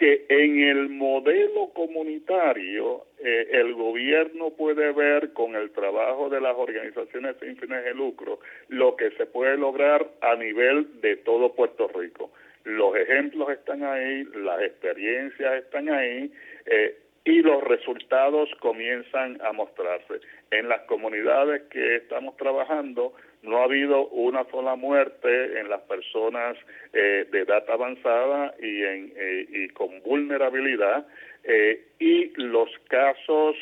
que 0.00 0.24
en 0.30 0.60
el 0.60 0.88
modelo 0.88 1.68
comunitario 1.74 3.04
eh, 3.22 3.48
el 3.52 3.74
gobierno 3.74 4.48
puede 4.48 4.92
ver 4.92 5.34
con 5.34 5.54
el 5.54 5.72
trabajo 5.72 6.30
de 6.30 6.40
las 6.40 6.56
organizaciones 6.56 7.36
sin 7.38 7.54
fines 7.58 7.84
de 7.84 7.92
lucro 7.92 8.40
lo 8.68 8.96
que 8.96 9.10
se 9.10 9.26
puede 9.26 9.58
lograr 9.58 10.08
a 10.22 10.36
nivel 10.36 11.02
de 11.02 11.16
todo 11.18 11.54
Puerto 11.54 11.86
Rico. 11.88 12.32
Los 12.64 12.96
ejemplos 12.96 13.50
están 13.50 13.84
ahí, 13.84 14.24
las 14.36 14.62
experiencias 14.62 15.64
están 15.64 15.90
ahí 15.90 16.32
eh, 16.64 16.96
y 17.26 17.42
los 17.42 17.62
resultados 17.64 18.48
comienzan 18.60 19.38
a 19.42 19.52
mostrarse. 19.52 20.20
En 20.50 20.68
las 20.68 20.80
comunidades 20.82 21.62
que 21.70 21.96
estamos 21.96 22.36
trabajando, 22.36 23.12
no 23.42 23.58
ha 23.58 23.64
habido 23.64 24.08
una 24.08 24.44
sola 24.50 24.74
muerte 24.74 25.60
en 25.60 25.68
las 25.68 25.80
personas 25.82 26.56
eh, 26.92 27.26
de 27.30 27.40
edad 27.40 27.64
avanzada 27.70 28.54
y, 28.60 28.82
en, 28.82 29.12
eh, 29.16 29.46
y 29.48 29.68
con 29.68 30.02
vulnerabilidad 30.02 31.06
eh, 31.44 31.86
y 31.98 32.32
los 32.36 32.68
casos 32.88 33.56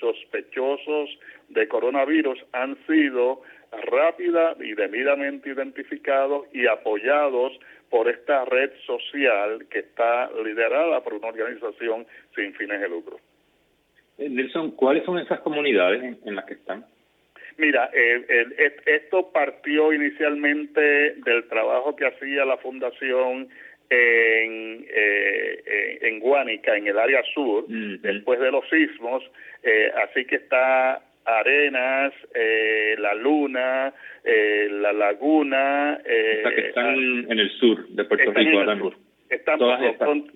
sospechosos 0.00 1.10
de 1.48 1.68
coronavirus 1.68 2.38
han 2.52 2.78
sido 2.86 3.42
rápida 3.70 4.56
y 4.60 4.72
debidamente 4.72 5.50
identificados 5.50 6.46
y 6.54 6.66
apoyados 6.66 7.52
por 7.90 8.08
esta 8.08 8.46
red 8.46 8.70
social 8.86 9.66
que 9.68 9.80
está 9.80 10.30
liderada 10.42 11.02
por 11.02 11.14
una 11.14 11.28
organización 11.28 12.06
sin 12.34 12.54
fines 12.54 12.80
de 12.80 12.88
lucro. 12.88 13.20
Nelson, 14.28 14.72
¿cuáles 14.72 15.04
son 15.04 15.18
esas 15.18 15.40
comunidades 15.40 16.18
en 16.24 16.34
las 16.34 16.44
que 16.44 16.54
están? 16.54 16.84
Mira, 17.58 17.90
esto 18.86 19.30
partió 19.32 19.92
inicialmente 19.92 20.80
del 21.24 21.44
trabajo 21.48 21.94
que 21.94 22.06
hacía 22.06 22.44
la 22.44 22.56
fundación 22.56 23.48
en, 23.90 24.86
eh, 24.88 25.98
en 26.02 26.20
Guánica, 26.20 26.76
en 26.76 26.86
el 26.86 26.98
área 26.98 27.22
sur, 27.34 27.66
después 27.66 28.40
de 28.40 28.50
los 28.50 28.66
sismos, 28.70 29.22
eh, 29.62 29.90
así 30.04 30.24
que 30.24 30.36
está 30.36 31.02
Arenas, 31.24 32.12
eh, 32.34 32.94
La 32.98 33.14
Luna, 33.14 33.92
eh, 34.24 34.68
La 34.70 34.92
Laguna. 34.92 36.00
Eh, 36.04 36.42
que 36.54 36.68
están 36.68 36.96
en 36.96 37.38
el 37.38 37.50
sur 37.58 37.86
de 37.88 38.04
Puerto 38.04 38.32
Rico, 38.32 38.94
Están 39.30 39.58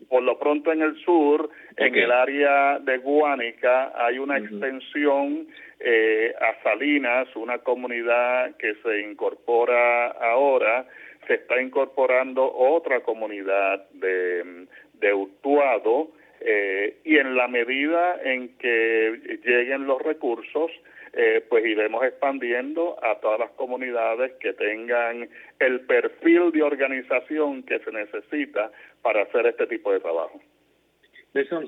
por 0.09 0.22
lo, 0.22 0.38
pronto, 0.38 0.72
en 0.72 0.83
el 0.83 0.96
sur, 1.04 1.50
en 1.76 1.94
el 1.96 2.12
área 2.12 2.78
de 2.78 2.98
Guánica, 2.98 3.92
hay 3.96 4.20
una 4.20 4.38
extensión 4.38 5.48
eh, 5.80 6.33
a 6.40 6.62
Salinas, 6.62 7.26
una 7.35 7.59
comunidad 7.59 8.57
que 8.57 8.74
se 8.76 9.00
incorpora 9.00 10.12
ahora, 10.12 10.87
se 11.26 11.35
está 11.35 11.61
incorporando 11.61 12.48
otra 12.54 13.00
comunidad 13.00 13.85
de, 13.94 14.66
de 15.00 15.12
Utuado, 15.12 16.12
eh, 16.40 16.98
y 17.04 17.16
en 17.16 17.37
la 17.37 17.48
medida 17.48 18.20
en 18.22 18.57
que 18.59 19.40
lleguen 19.44 19.87
los 19.87 20.00
recursos, 20.02 20.70
eh, 21.16 21.44
pues 21.48 21.64
iremos 21.64 22.05
expandiendo 22.05 22.96
a 23.03 23.20
todas 23.20 23.38
las 23.38 23.50
comunidades 23.53 24.33
que 24.40 24.53
tengan 24.53 25.29
el 25.61 25.81
perfil 25.81 26.50
de 26.53 26.62
organización 26.62 27.62
que 27.62 27.79
se 27.79 27.92
necesita 27.92 28.70
para 29.03 29.22
hacer 29.22 29.46
este 29.46 29.66
tipo 29.66 29.92
de 29.92 30.00
trabajo. 30.00 30.40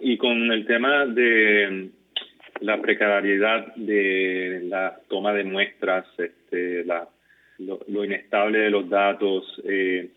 y 0.00 0.18
con 0.18 0.52
el 0.52 0.66
tema 0.66 1.06
de 1.06 1.90
la 2.60 2.80
precariedad 2.80 3.74
de 3.76 4.62
la 4.64 4.98
toma 5.08 5.32
de 5.32 5.44
muestras, 5.44 6.06
este, 6.18 6.84
la, 6.84 7.08
lo, 7.58 8.04
inestable 8.04 8.58
de 8.58 8.70
los 8.70 8.88
datos, 8.88 9.44
eh, 9.64 10.08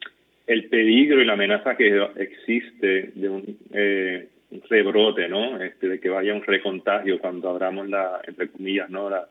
el 0.48 0.70
peligro 0.70 1.22
y 1.22 1.26
la 1.26 1.34
amenaza 1.34 1.76
que 1.76 2.08
existe 2.18 3.12
de 3.14 3.30
un 3.30 3.58
eh, 3.74 4.28
rebrote, 4.70 5.28
¿no? 5.28 5.62
Este, 5.62 5.88
de 5.88 6.00
que 6.00 6.10
vaya 6.10 6.34
un 6.34 6.44
recontagio 6.44 7.20
cuando 7.20 7.50
abramos 7.50 7.90
la, 7.90 8.22
entre 8.26 8.50
comillas, 8.50 8.90
¿no? 8.90 9.10
La, 9.10 9.28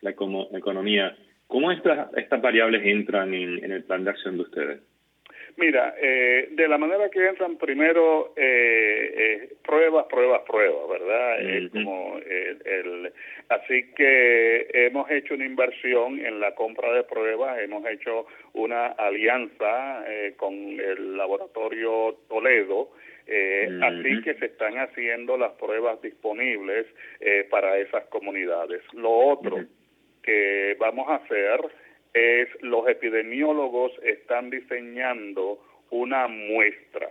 la, 0.00 0.10
economía. 0.10 1.16
¿Cómo 1.46 1.70
estas, 1.70 2.12
estas 2.16 2.40
variables 2.40 2.82
entran 2.84 3.34
en, 3.34 3.64
en 3.64 3.72
el 3.72 3.84
plan 3.84 4.04
de 4.04 4.10
acción 4.10 4.36
de 4.36 4.42
ustedes? 4.42 4.80
Mira, 5.56 5.94
eh, 6.00 6.48
de 6.52 6.66
la 6.66 6.78
manera 6.78 7.10
que 7.10 7.28
entran 7.28 7.58
primero 7.58 8.32
eh, 8.36 9.14
eh, 9.16 9.48
pruebas, 9.62 10.06
pruebas, 10.06 10.42
pruebas, 10.46 10.88
¿verdad? 10.88 11.70
como 11.72 12.18
el, 12.18 13.12
así 13.50 13.92
que 13.94 14.66
hemos 14.72 15.10
hecho 15.10 15.34
una 15.34 15.44
inversión 15.44 16.24
en 16.24 16.40
la 16.40 16.54
compra 16.54 16.92
de 16.94 17.04
pruebas, 17.04 17.60
hemos 17.60 17.86
hecho 17.86 18.26
una 18.54 18.86
alianza 18.86 20.04
con 20.36 20.54
el 20.54 21.16
laboratorio 21.18 22.16
Toledo. 22.28 22.90
Así 23.26 24.22
que 24.22 24.34
se 24.34 24.46
están 24.46 24.78
haciendo 24.78 25.36
las 25.36 25.52
pruebas 25.52 26.00
disponibles 26.02 26.86
para 27.50 27.78
esas 27.78 28.04
comunidades. 28.06 28.82
Lo 28.92 29.10
otro 29.10 29.64
que 30.22 30.76
vamos 30.78 31.08
a 31.08 31.16
hacer 31.16 31.60
es 32.14 32.48
los 32.62 32.88
epidemiólogos 32.88 33.92
están 34.02 34.50
diseñando 34.50 35.58
una 35.90 36.28
muestra, 36.28 37.08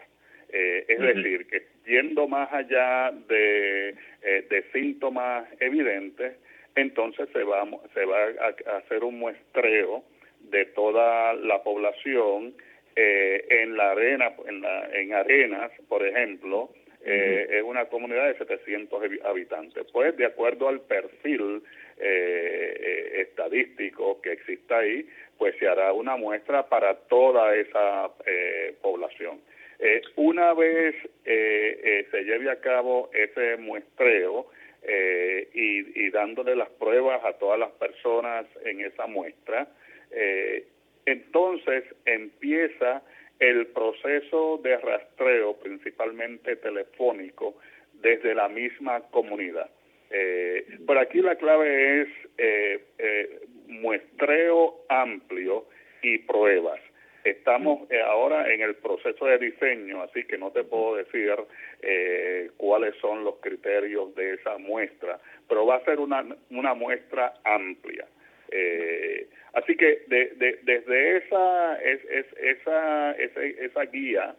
eh, 0.49 0.85
es 0.87 0.99
decir, 0.99 1.47
que 1.47 1.67
yendo 1.85 2.27
más 2.27 2.51
allá 2.51 3.11
de, 3.27 3.89
eh, 4.21 4.47
de 4.49 4.63
síntomas 4.71 5.47
evidentes, 5.59 6.35
entonces 6.75 7.29
se 7.33 7.43
va, 7.43 7.67
se 7.93 8.05
va 8.05 8.17
a 8.67 8.77
hacer 8.77 9.03
un 9.03 9.19
muestreo 9.19 10.03
de 10.39 10.65
toda 10.65 11.33
la 11.33 11.61
población 11.63 12.53
eh, 12.95 13.45
en 13.49 13.77
la 13.77 13.91
arena, 13.91 14.33
en, 14.47 14.61
la, 14.61 14.89
en 14.93 15.13
arenas, 15.13 15.71
por 15.87 16.05
ejemplo, 16.05 16.69
eh, 17.03 17.47
es 17.49 17.63
una 17.63 17.85
comunidad 17.85 18.27
de 18.27 18.37
700 18.37 19.03
habitantes. 19.23 19.87
Pues 19.91 20.15
de 20.17 20.25
acuerdo 20.25 20.67
al 20.67 20.81
perfil 20.81 21.63
eh, 22.03 22.75
eh, 22.79 23.21
estadístico 23.21 24.19
que 24.21 24.31
exista 24.31 24.79
ahí, 24.79 25.07
pues 25.37 25.55
se 25.59 25.67
hará 25.67 25.93
una 25.93 26.15
muestra 26.15 26.67
para 26.67 26.95
toda 26.95 27.55
esa 27.55 28.09
eh, 28.25 28.75
población. 28.81 29.39
una 30.15 30.53
vez 30.53 30.95
se 31.23 32.23
lleve 32.23 32.49
a 32.49 32.59
cabo 32.59 33.11
ese 33.13 33.57
muestreo 33.57 34.47
y, 35.53 36.05
y, 36.05 36.09
dándole 36.09 36.55
las 36.55 36.69
pruebas 36.69 37.23
a 37.23 37.33
todas 37.33 37.59
las 37.59 37.71
personas 37.71 38.45
en 38.65 38.81
esa 38.81 39.05
muestra, 39.05 39.67
entonces 41.05 41.83
empieza 42.05 43.01
el 43.39 43.67
proceso 43.67 44.59
de 44.63 44.77
rastreo, 44.77 45.57
principalmente 45.57 46.55
telefónico, 46.57 47.55
desde 47.93 48.35
la 48.35 48.47
misma 48.47 49.01
comunidad. 49.09 49.69
Eh, 50.11 50.65
por 50.85 50.97
aquí 50.97 51.21
la 51.21 51.35
clave 51.35 52.01
es 52.01 52.07
eh, 52.37 52.83
eh, 52.97 53.39
muestreo 53.67 54.85
amplio 54.89 55.65
y 56.01 56.19
pruebas. 56.19 56.79
Estamos 57.23 57.89
eh, 57.91 58.01
ahora 58.01 58.51
en 58.53 58.61
el 58.61 58.75
proceso 58.75 59.25
de 59.25 59.37
diseño, 59.37 60.01
así 60.01 60.23
que 60.25 60.37
no 60.37 60.51
te 60.51 60.63
puedo 60.63 60.95
decir 60.95 61.33
cuáles 62.57 62.95
son 62.97 63.23
los 63.23 63.35
criterios 63.37 64.13
de 64.15 64.35
esa 64.35 64.57
muestra, 64.57 65.19
pero 65.47 65.65
va 65.65 65.77
a 65.77 65.85
ser 65.85 65.99
una, 65.99 66.25
una 66.51 66.73
muestra 66.73 67.33
amplia. 67.43 68.05
Así 69.53 69.75
que 69.75 70.03
desde 70.07 71.17
esa, 71.17 71.81
es, 71.81 72.01
esa, 72.37 73.11
esa, 73.13 73.45
esa 73.45 73.81
guía 73.85 74.35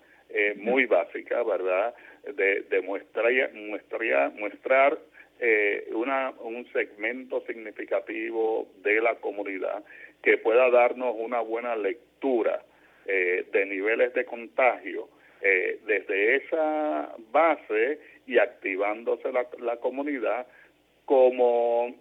muy 0.56 0.86
básica, 0.86 1.42
¿verdad? 1.42 1.94
De, 2.34 2.62
de 2.62 2.80
muestrar, 2.82 3.52
muestrar, 3.52 4.32
muestrar 4.32 4.98
eh, 5.44 5.88
una, 5.92 6.30
un 6.38 6.64
segmento 6.72 7.42
significativo 7.48 8.68
de 8.84 9.00
la 9.00 9.16
comunidad 9.16 9.82
que 10.22 10.38
pueda 10.38 10.70
darnos 10.70 11.16
una 11.18 11.40
buena 11.40 11.74
lectura 11.74 12.62
eh, 13.06 13.44
de 13.52 13.66
niveles 13.66 14.14
de 14.14 14.24
contagio 14.24 15.08
eh, 15.40 15.80
desde 15.84 16.36
esa 16.36 17.12
base 17.32 17.98
y 18.24 18.38
activándose 18.38 19.32
la, 19.32 19.44
la 19.58 19.78
comunidad 19.78 20.46
como 21.12 21.94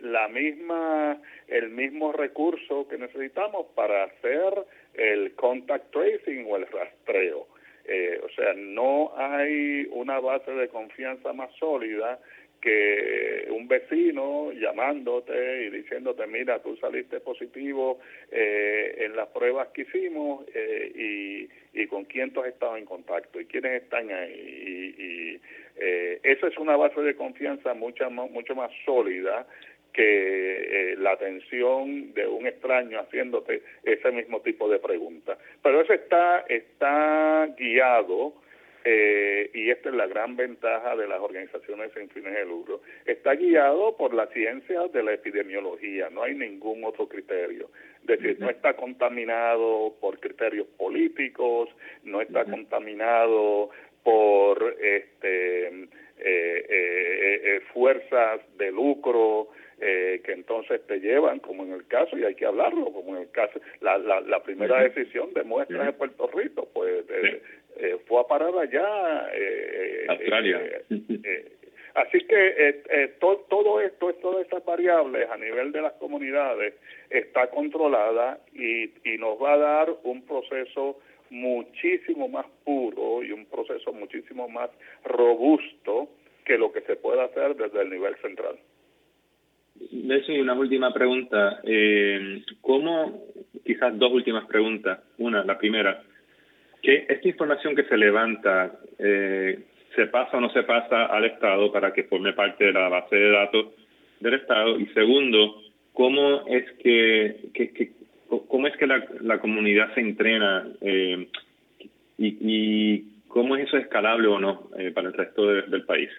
la 0.00 0.26
misma 0.28 1.20
el 1.46 1.70
mismo 1.70 2.10
recurso 2.10 2.88
que 2.88 2.98
necesitamos 2.98 3.66
para 3.76 4.04
hacer 4.04 4.52
el 4.94 5.34
contact 5.36 5.92
tracing 5.92 6.44
o 6.48 6.56
el 6.56 6.66
rastreo 6.66 7.46
eh, 7.84 8.20
o 8.22 8.28
sea, 8.30 8.52
no 8.54 9.12
hay 9.16 9.88
una 9.90 10.20
base 10.20 10.52
de 10.52 10.68
confianza 10.68 11.32
más 11.32 11.50
sólida 11.58 12.20
que 12.60 13.48
un 13.50 13.66
vecino 13.68 14.52
llamándote 14.52 15.64
y 15.64 15.70
diciéndote, 15.70 16.26
mira, 16.26 16.60
tú 16.60 16.76
saliste 16.76 17.20
positivo 17.20 17.98
eh, 18.30 18.96
en 18.98 19.16
las 19.16 19.28
pruebas 19.28 19.68
que 19.68 19.82
hicimos 19.82 20.44
eh, 20.54 21.48
y, 21.74 21.80
y, 21.82 21.86
con 21.86 22.04
quién 22.04 22.32
tú 22.32 22.42
has 22.42 22.48
estado 22.48 22.76
en 22.76 22.84
contacto 22.84 23.40
y 23.40 23.46
quiénes 23.46 23.82
están 23.82 24.10
ahí. 24.12 24.94
Y 24.98 25.40
eh, 25.80 26.20
esa 26.22 26.46
es 26.46 26.58
una 26.58 26.76
base 26.76 27.00
de 27.00 27.16
confianza 27.16 27.72
mucho, 27.74 28.08
mucho 28.10 28.54
más 28.54 28.70
sólida 28.84 29.46
que 29.92 30.92
eh, 30.92 30.96
la 30.98 31.12
atención 31.12 32.12
de 32.14 32.26
un 32.26 32.46
extraño 32.46 33.00
haciéndote 33.00 33.62
ese 33.82 34.12
mismo 34.12 34.40
tipo 34.40 34.68
de 34.68 34.78
preguntas. 34.78 35.38
Pero 35.62 35.80
eso 35.80 35.92
está, 35.92 36.44
está 36.48 37.48
guiado, 37.58 38.34
eh, 38.84 39.50
y 39.52 39.70
esta 39.70 39.90
es 39.90 39.94
la 39.94 40.06
gran 40.06 40.36
ventaja 40.36 40.96
de 40.96 41.06
las 41.06 41.20
organizaciones 41.20 41.92
sin 41.92 42.08
fines 42.10 42.32
de 42.32 42.46
lucro, 42.46 42.80
está 43.04 43.34
guiado 43.34 43.96
por 43.96 44.14
la 44.14 44.26
ciencia 44.28 44.86
de 44.88 45.02
la 45.02 45.12
epidemiología, 45.12 46.08
no 46.10 46.22
hay 46.22 46.34
ningún 46.34 46.84
otro 46.84 47.08
criterio. 47.08 47.70
Es 48.02 48.06
decir, 48.06 48.40
no 48.40 48.48
está 48.48 48.74
contaminado 48.74 49.94
por 50.00 50.18
criterios 50.18 50.66
políticos, 50.78 51.68
no 52.02 52.22
está 52.22 52.44
contaminado 52.44 53.70
por 54.02 54.76
este 54.80 55.88
eh, 56.22 57.60
fuerzas 57.72 58.40
de 58.58 58.70
lucro, 58.70 59.48
eh, 59.82 60.20
que 60.22 60.32
entonces 60.32 60.86
te 60.86 61.00
llevan, 61.00 61.38
como 61.38 61.62
en 61.64 61.72
el 61.72 61.86
caso, 61.86 62.18
y 62.18 62.22
hay 62.22 62.34
que 62.34 62.44
hablarlo, 62.44 62.92
como 62.92 63.16
en 63.16 63.22
el 63.22 63.30
caso, 63.30 63.58
la, 63.80 63.96
la, 63.96 64.20
la 64.20 64.42
primera 64.42 64.82
decisión 64.82 65.32
de 65.32 65.42
muestras 65.42 65.86
de 65.86 65.92
Puerto 65.94 66.26
Rico, 66.26 66.68
pues 66.74 67.02
eh, 67.08 67.42
eh, 67.78 67.96
fue 68.06 68.20
a 68.20 68.24
parar 68.24 68.52
allá. 68.58 69.30
Australia. 70.08 70.60
así 71.94 72.18
que 72.26 72.74
todo 73.48 73.80
esto, 73.80 74.12
todas 74.16 74.44
estas 74.44 74.62
variables 74.66 75.30
a 75.30 75.38
nivel 75.38 75.72
de 75.72 75.80
las 75.80 75.94
comunidades 75.94 76.74
está 77.08 77.46
controlada 77.46 78.38
y, 78.52 78.92
y 79.10 79.16
nos 79.16 79.42
va 79.42 79.54
a 79.54 79.58
dar 79.58 79.94
un 80.02 80.26
proceso 80.26 81.00
muchísimo 81.30 82.28
más 82.28 82.46
puro 82.64 83.22
y 83.22 83.32
un 83.32 83.46
proceso 83.46 83.92
muchísimo 83.92 84.48
más 84.48 84.70
robusto 85.04 86.08
que 86.44 86.58
lo 86.58 86.72
que 86.72 86.80
se 86.82 86.96
puede 86.96 87.22
hacer 87.22 87.56
desde 87.56 87.82
el 87.82 87.90
nivel 87.90 88.16
central. 88.16 88.58
Nelson, 89.92 90.40
una 90.40 90.54
última 90.54 90.92
pregunta. 90.92 91.60
Eh, 91.64 92.42
¿Cómo, 92.60 93.24
quizás 93.64 93.98
dos 93.98 94.12
últimas 94.12 94.46
preguntas? 94.46 95.00
Una, 95.18 95.44
la 95.44 95.58
primera, 95.58 96.02
¿qué 96.82 97.06
esta 97.08 97.28
información 97.28 97.74
que 97.74 97.84
se 97.84 97.96
levanta 97.96 98.72
eh, 98.98 99.58
se 99.94 100.06
pasa 100.06 100.36
o 100.36 100.40
no 100.40 100.50
se 100.50 100.62
pasa 100.64 101.06
al 101.06 101.24
Estado 101.24 101.72
para 101.72 101.92
que 101.92 102.04
forme 102.04 102.32
parte 102.32 102.64
de 102.64 102.72
la 102.72 102.88
base 102.88 103.16
de 103.16 103.30
datos 103.30 103.66
del 104.20 104.34
Estado? 104.34 104.78
Y 104.78 104.86
segundo, 104.88 105.62
¿cómo 105.92 106.46
es 106.46 106.70
que, 106.82 107.50
que, 107.54 107.92
cómo 108.48 108.66
es 108.66 108.76
que 108.76 108.86
la, 108.86 109.04
la 109.20 109.38
comunidad 109.38 109.92
se 109.94 110.00
entrena 110.00 110.68
eh, 110.80 111.26
y, 112.18 112.36
y, 112.40 113.04
cómo 113.28 113.56
es 113.56 113.68
eso 113.68 113.76
escalable 113.76 114.28
o 114.28 114.38
no 114.38 114.70
eh, 114.78 114.90
para 114.90 115.08
el 115.08 115.14
resto 115.14 115.46
del 115.46 115.84
país? 115.84 116.10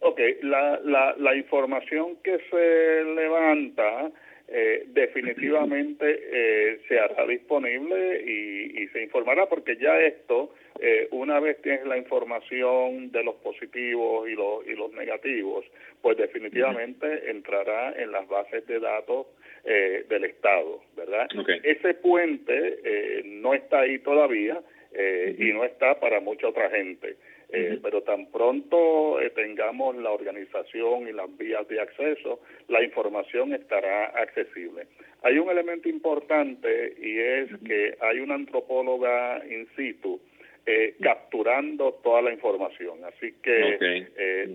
Ok, 0.00 0.18
la, 0.42 0.80
la, 0.84 1.14
la 1.18 1.36
información 1.36 2.16
que 2.24 2.38
se 2.50 3.04
levanta 3.14 4.10
eh, 4.52 4.84
definitivamente 4.88 6.06
eh, 6.10 6.80
se 6.88 6.98
hará 6.98 7.24
disponible 7.24 8.20
y, 8.26 8.82
y, 8.82 8.88
se 8.88 9.04
informará 9.04 9.46
porque 9.46 9.76
ya 9.76 10.00
esto, 10.00 10.52
eh, 10.80 11.06
una 11.12 11.38
vez 11.38 11.62
tienes 11.62 11.86
la 11.86 11.96
información 11.96 13.12
de 13.12 13.22
los 13.22 13.36
positivos 13.36 14.28
y 14.28 14.32
los, 14.32 14.66
y 14.66 14.74
los 14.74 14.92
negativos, 14.92 15.64
pues 16.02 16.16
definitivamente 16.16 17.30
entrará 17.30 17.92
en 17.92 18.10
las 18.10 18.26
bases 18.26 18.66
de 18.66 18.80
datos 18.80 19.28
eh, 19.64 20.04
del 20.08 20.24
Estado, 20.24 20.80
¿verdad? 20.96 21.28
Ese 21.62 21.94
puente 21.94 22.78
eh, 22.84 23.22
no 23.24 23.54
está 23.54 23.80
ahí 23.80 23.98
todavía 23.98 24.60
eh, 24.92 25.36
y 25.38 25.52
no 25.52 25.64
está 25.64 25.98
para 26.00 26.20
mucha 26.20 26.48
otra 26.48 26.70
gente. 26.70 27.16
Eh, 27.52 27.80
pero 27.82 28.02
tan 28.02 28.26
pronto 28.26 29.20
eh, 29.20 29.30
tengamos 29.30 29.96
la 29.96 30.12
organización 30.12 31.08
y 31.08 31.12
las 31.12 31.36
vías 31.36 31.66
de 31.66 31.80
acceso, 31.80 32.38
la 32.68 32.80
información 32.84 33.52
estará 33.52 34.06
accesible. 34.06 34.86
Hay 35.22 35.36
un 35.38 35.50
elemento 35.50 35.88
importante 35.88 36.94
y 37.02 37.18
es 37.18 37.48
que 37.66 37.96
hay 38.00 38.20
una 38.20 38.36
antropóloga 38.36 39.42
in 39.50 39.66
situ 39.74 40.20
eh, 40.66 40.94
capturando 41.00 41.94
toda 42.02 42.22
la 42.22 42.32
información. 42.32 43.04
Así 43.04 43.34
que 43.42 44.06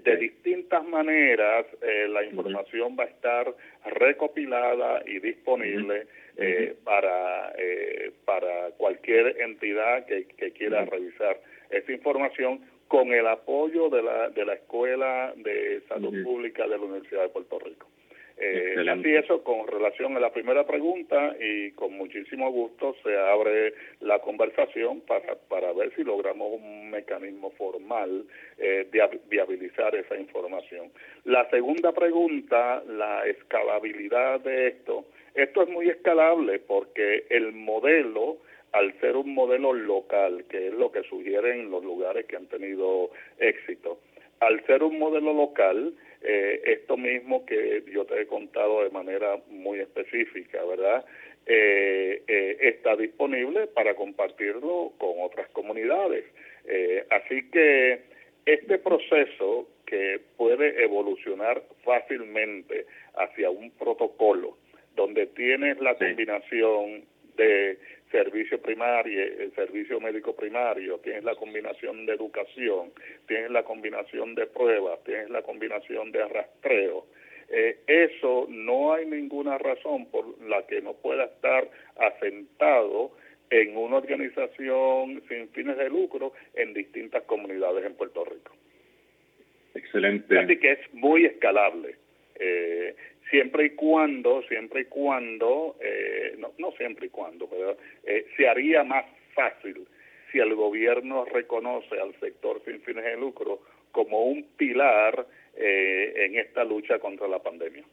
de 0.04 0.18
distintas 0.18 0.86
maneras 0.86 1.66
la 2.10 2.24
información 2.24 2.96
va 3.00 3.04
a 3.04 3.08
estar 3.08 3.54
recopilada 3.86 5.04
y 5.06 5.20
disponible 5.20 6.08
eh, 6.38 6.76
para, 6.84 7.54
eh, 7.58 8.12
para 8.26 8.72
cualquier 8.72 9.40
entidad 9.40 10.06
que, 10.06 10.26
quiera 10.52 10.84
revisar 10.84 11.40
esta 11.70 11.94
información 11.94 12.60
con 12.90 13.14
el 13.14 13.26
apoyo 13.26 13.90
de 13.90 14.04
la, 14.04 14.30
de 14.32 14.46
la 14.46 14.56
Escuela 14.56 15.34
de 15.38 15.82
Salud 15.88 16.24
Pública 16.26 16.64
de 16.64 16.78
la 16.78 16.84
Universidad 16.84 17.24
de 17.24 17.30
Puerto 17.30 17.58
Rico. 17.60 17.88
Eh, 18.38 18.86
así 18.90 19.16
eso 19.16 19.44
con 19.44 19.66
relación 19.66 20.18
a 20.18 20.20
la 20.20 20.34
primera 20.34 20.66
pregunta 20.66 21.36
y 21.40 21.72
con 21.72 21.94
muchísimo 21.94 22.52
gusto 22.52 22.96
se 23.02 23.16
abre 23.18 23.74
la 24.02 24.20
conversación 24.20 25.02
para, 25.02 25.36
para 25.48 25.72
ver 25.72 25.94
si 25.96 26.04
logramos 26.04 26.52
un 26.52 26.90
mecanismo 26.90 27.52
formal 27.52 28.26
eh, 28.58 28.88
de 28.92 29.20
viabilizar 29.30 29.96
esa 29.96 30.18
información. 30.18 30.92
La 31.24 31.50
segunda 31.50 31.94
pregunta, 31.94 32.84
la 32.88 33.26
escalabilidad 33.26 34.42
de 34.42 34.68
esto. 34.68 35.06
Esto 35.34 35.64
es 35.64 35.70
muy 35.70 35.90
escalable 35.90 36.60
porque 36.60 37.26
el 37.30 37.54
modelo 37.54 38.38
al 38.74 38.94
ser 39.00 39.16
un 39.16 39.34
modelo 39.34 39.72
local, 39.72 40.44
que 40.50 40.68
es 40.68 40.74
lo 40.74 40.92
que 40.92 41.04
sugieren 41.04 41.72
los 41.72 41.82
lugares 41.82 42.26
que 42.26 42.36
han 42.36 42.48
tenido 42.48 43.10
éxito, 43.40 44.00
al 44.42 44.66
ser 44.66 44.84
un 44.84 45.00
modelo 45.00 45.32
local, 45.32 45.94
eh, 46.28 46.62
esto 46.66 46.98
mismo 46.98 47.46
que 47.46 47.84
yo 47.94 48.04
te 48.06 48.20
he 48.20 48.26
contado 48.26 48.84
de 48.84 48.90
manera 48.90 49.38
muy 49.50 49.80
específica, 49.80 50.66
¿verdad? 50.66 51.06
Eh, 51.46 52.24
eh, 52.28 52.58
está 52.62 52.96
disponible 52.96 53.68
para 53.68 53.94
compartirlo 53.94 54.94
con 54.98 55.22
otras 55.22 55.48
comunidades. 55.50 56.26
así 57.12 57.48
que 57.52 58.02
este 58.44 58.80
proceso 58.80 59.68
que 59.86 60.20
puede 60.36 60.84
evolucionar 60.84 61.62
fácilmente 61.84 62.88
hacia 63.14 63.52
un 63.52 63.70
protocolo 63.72 64.58
donde 64.96 65.28
tienes 65.28 65.80
la 65.80 65.94
combinación 65.94 67.06
de 67.38 67.78
servicio 68.12 68.62
primario, 68.62 69.22
el 69.22 69.54
servicio 69.54 70.00
médico 70.00 70.36
primario, 70.36 71.00
tienes 71.00 71.24
la 71.24 71.36
combinación 71.36 72.06
de 72.06 72.14
educación, 72.14 72.92
tienes 73.28 73.52
la 73.52 73.64
combinación 73.64 74.36
de 74.36 74.46
pruebas, 74.48 75.04
tienes 75.04 75.30
la 75.30 75.42
combinación 75.42 76.12
de 76.12 76.28
rastreo. 76.28 77.06
Eh, 77.50 77.78
eso 77.88 78.48
no 78.50 78.94
hay 78.94 79.06
ninguna 79.06 79.58
razón 79.58 80.08
por 80.08 80.42
la 80.42 80.66
que 80.66 80.82
no 80.82 80.94
pueda 80.94 81.26
estar 81.26 81.70
asentado 81.98 83.12
en 83.50 83.78
una 83.78 83.98
organización 83.98 85.22
sin 85.28 85.50
fines 85.50 85.78
de 85.78 85.90
lucro 85.90 86.34
en 86.56 86.74
distintas 86.74 87.24
comunidades 87.24 87.86
en 87.86 87.94
Puerto 87.94 88.26
Rico. 88.26 88.52
Excelente. 89.76 90.40
Así 90.40 90.58
que 90.58 90.72
es 90.72 90.94
muy 90.94 91.26
escalable. 91.26 91.96
Eh, 92.38 92.96
siempre 93.30 93.66
y 93.66 93.70
cuando, 93.72 94.42
siempre 94.44 94.82
y 94.82 94.86
cuando, 94.86 95.76
eh, 95.82 96.36
no, 96.38 96.52
no 96.58 96.72
siempre 96.74 97.08
y 97.08 97.10
cuando, 97.10 97.50
pero 97.50 97.78
eh, 98.04 98.28
se 98.38 98.48
haría 98.48 98.84
más 98.84 99.06
fácil 99.34 99.88
si 100.32 100.40
el 100.40 100.54
gobierno 100.56 101.26
reconoce 101.26 102.00
al 102.00 102.14
sector 102.20 102.62
sin 102.66 102.82
fines 102.82 103.06
de 103.06 103.18
lucro 103.18 103.62
como 103.92 104.26
un 104.26 104.44
pilar 104.58 105.26
eh, 105.56 106.14
en 106.26 106.38
esta 106.38 106.64
lucha 106.64 107.00
contra 107.00 107.28
la 107.28 107.40
pandemia. 107.40 107.84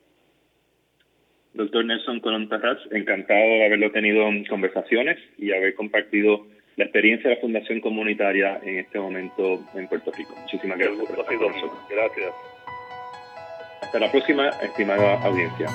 Doctor 1.55 1.85
Nelson 1.85 2.21
Colón 2.21 2.49
encantado 2.91 3.41
de 3.41 3.67
haberlo 3.67 3.93
tenido 3.93 4.27
en 4.27 4.45
conversaciones 4.47 5.19
y 5.37 5.53
haber 5.53 5.75
compartido 5.75 6.47
la 6.77 6.85
experiencia 6.85 7.29
de 7.29 7.37
la 7.37 7.41
Fundación 7.43 7.81
Comunitaria 7.81 8.59
en 8.65 8.79
este 8.79 8.99
momento 8.99 9.61
en 9.75 9.87
Puerto 9.87 10.11
Rico. 10.13 10.35
Muchísimas 10.41 10.79
gracias. 10.79 11.09
Gracias. 11.91 12.52
Hasta 13.93 14.07
la 14.07 14.11
próxima, 14.11 14.49
estimada 14.63 15.17
audiencia. 15.23 15.67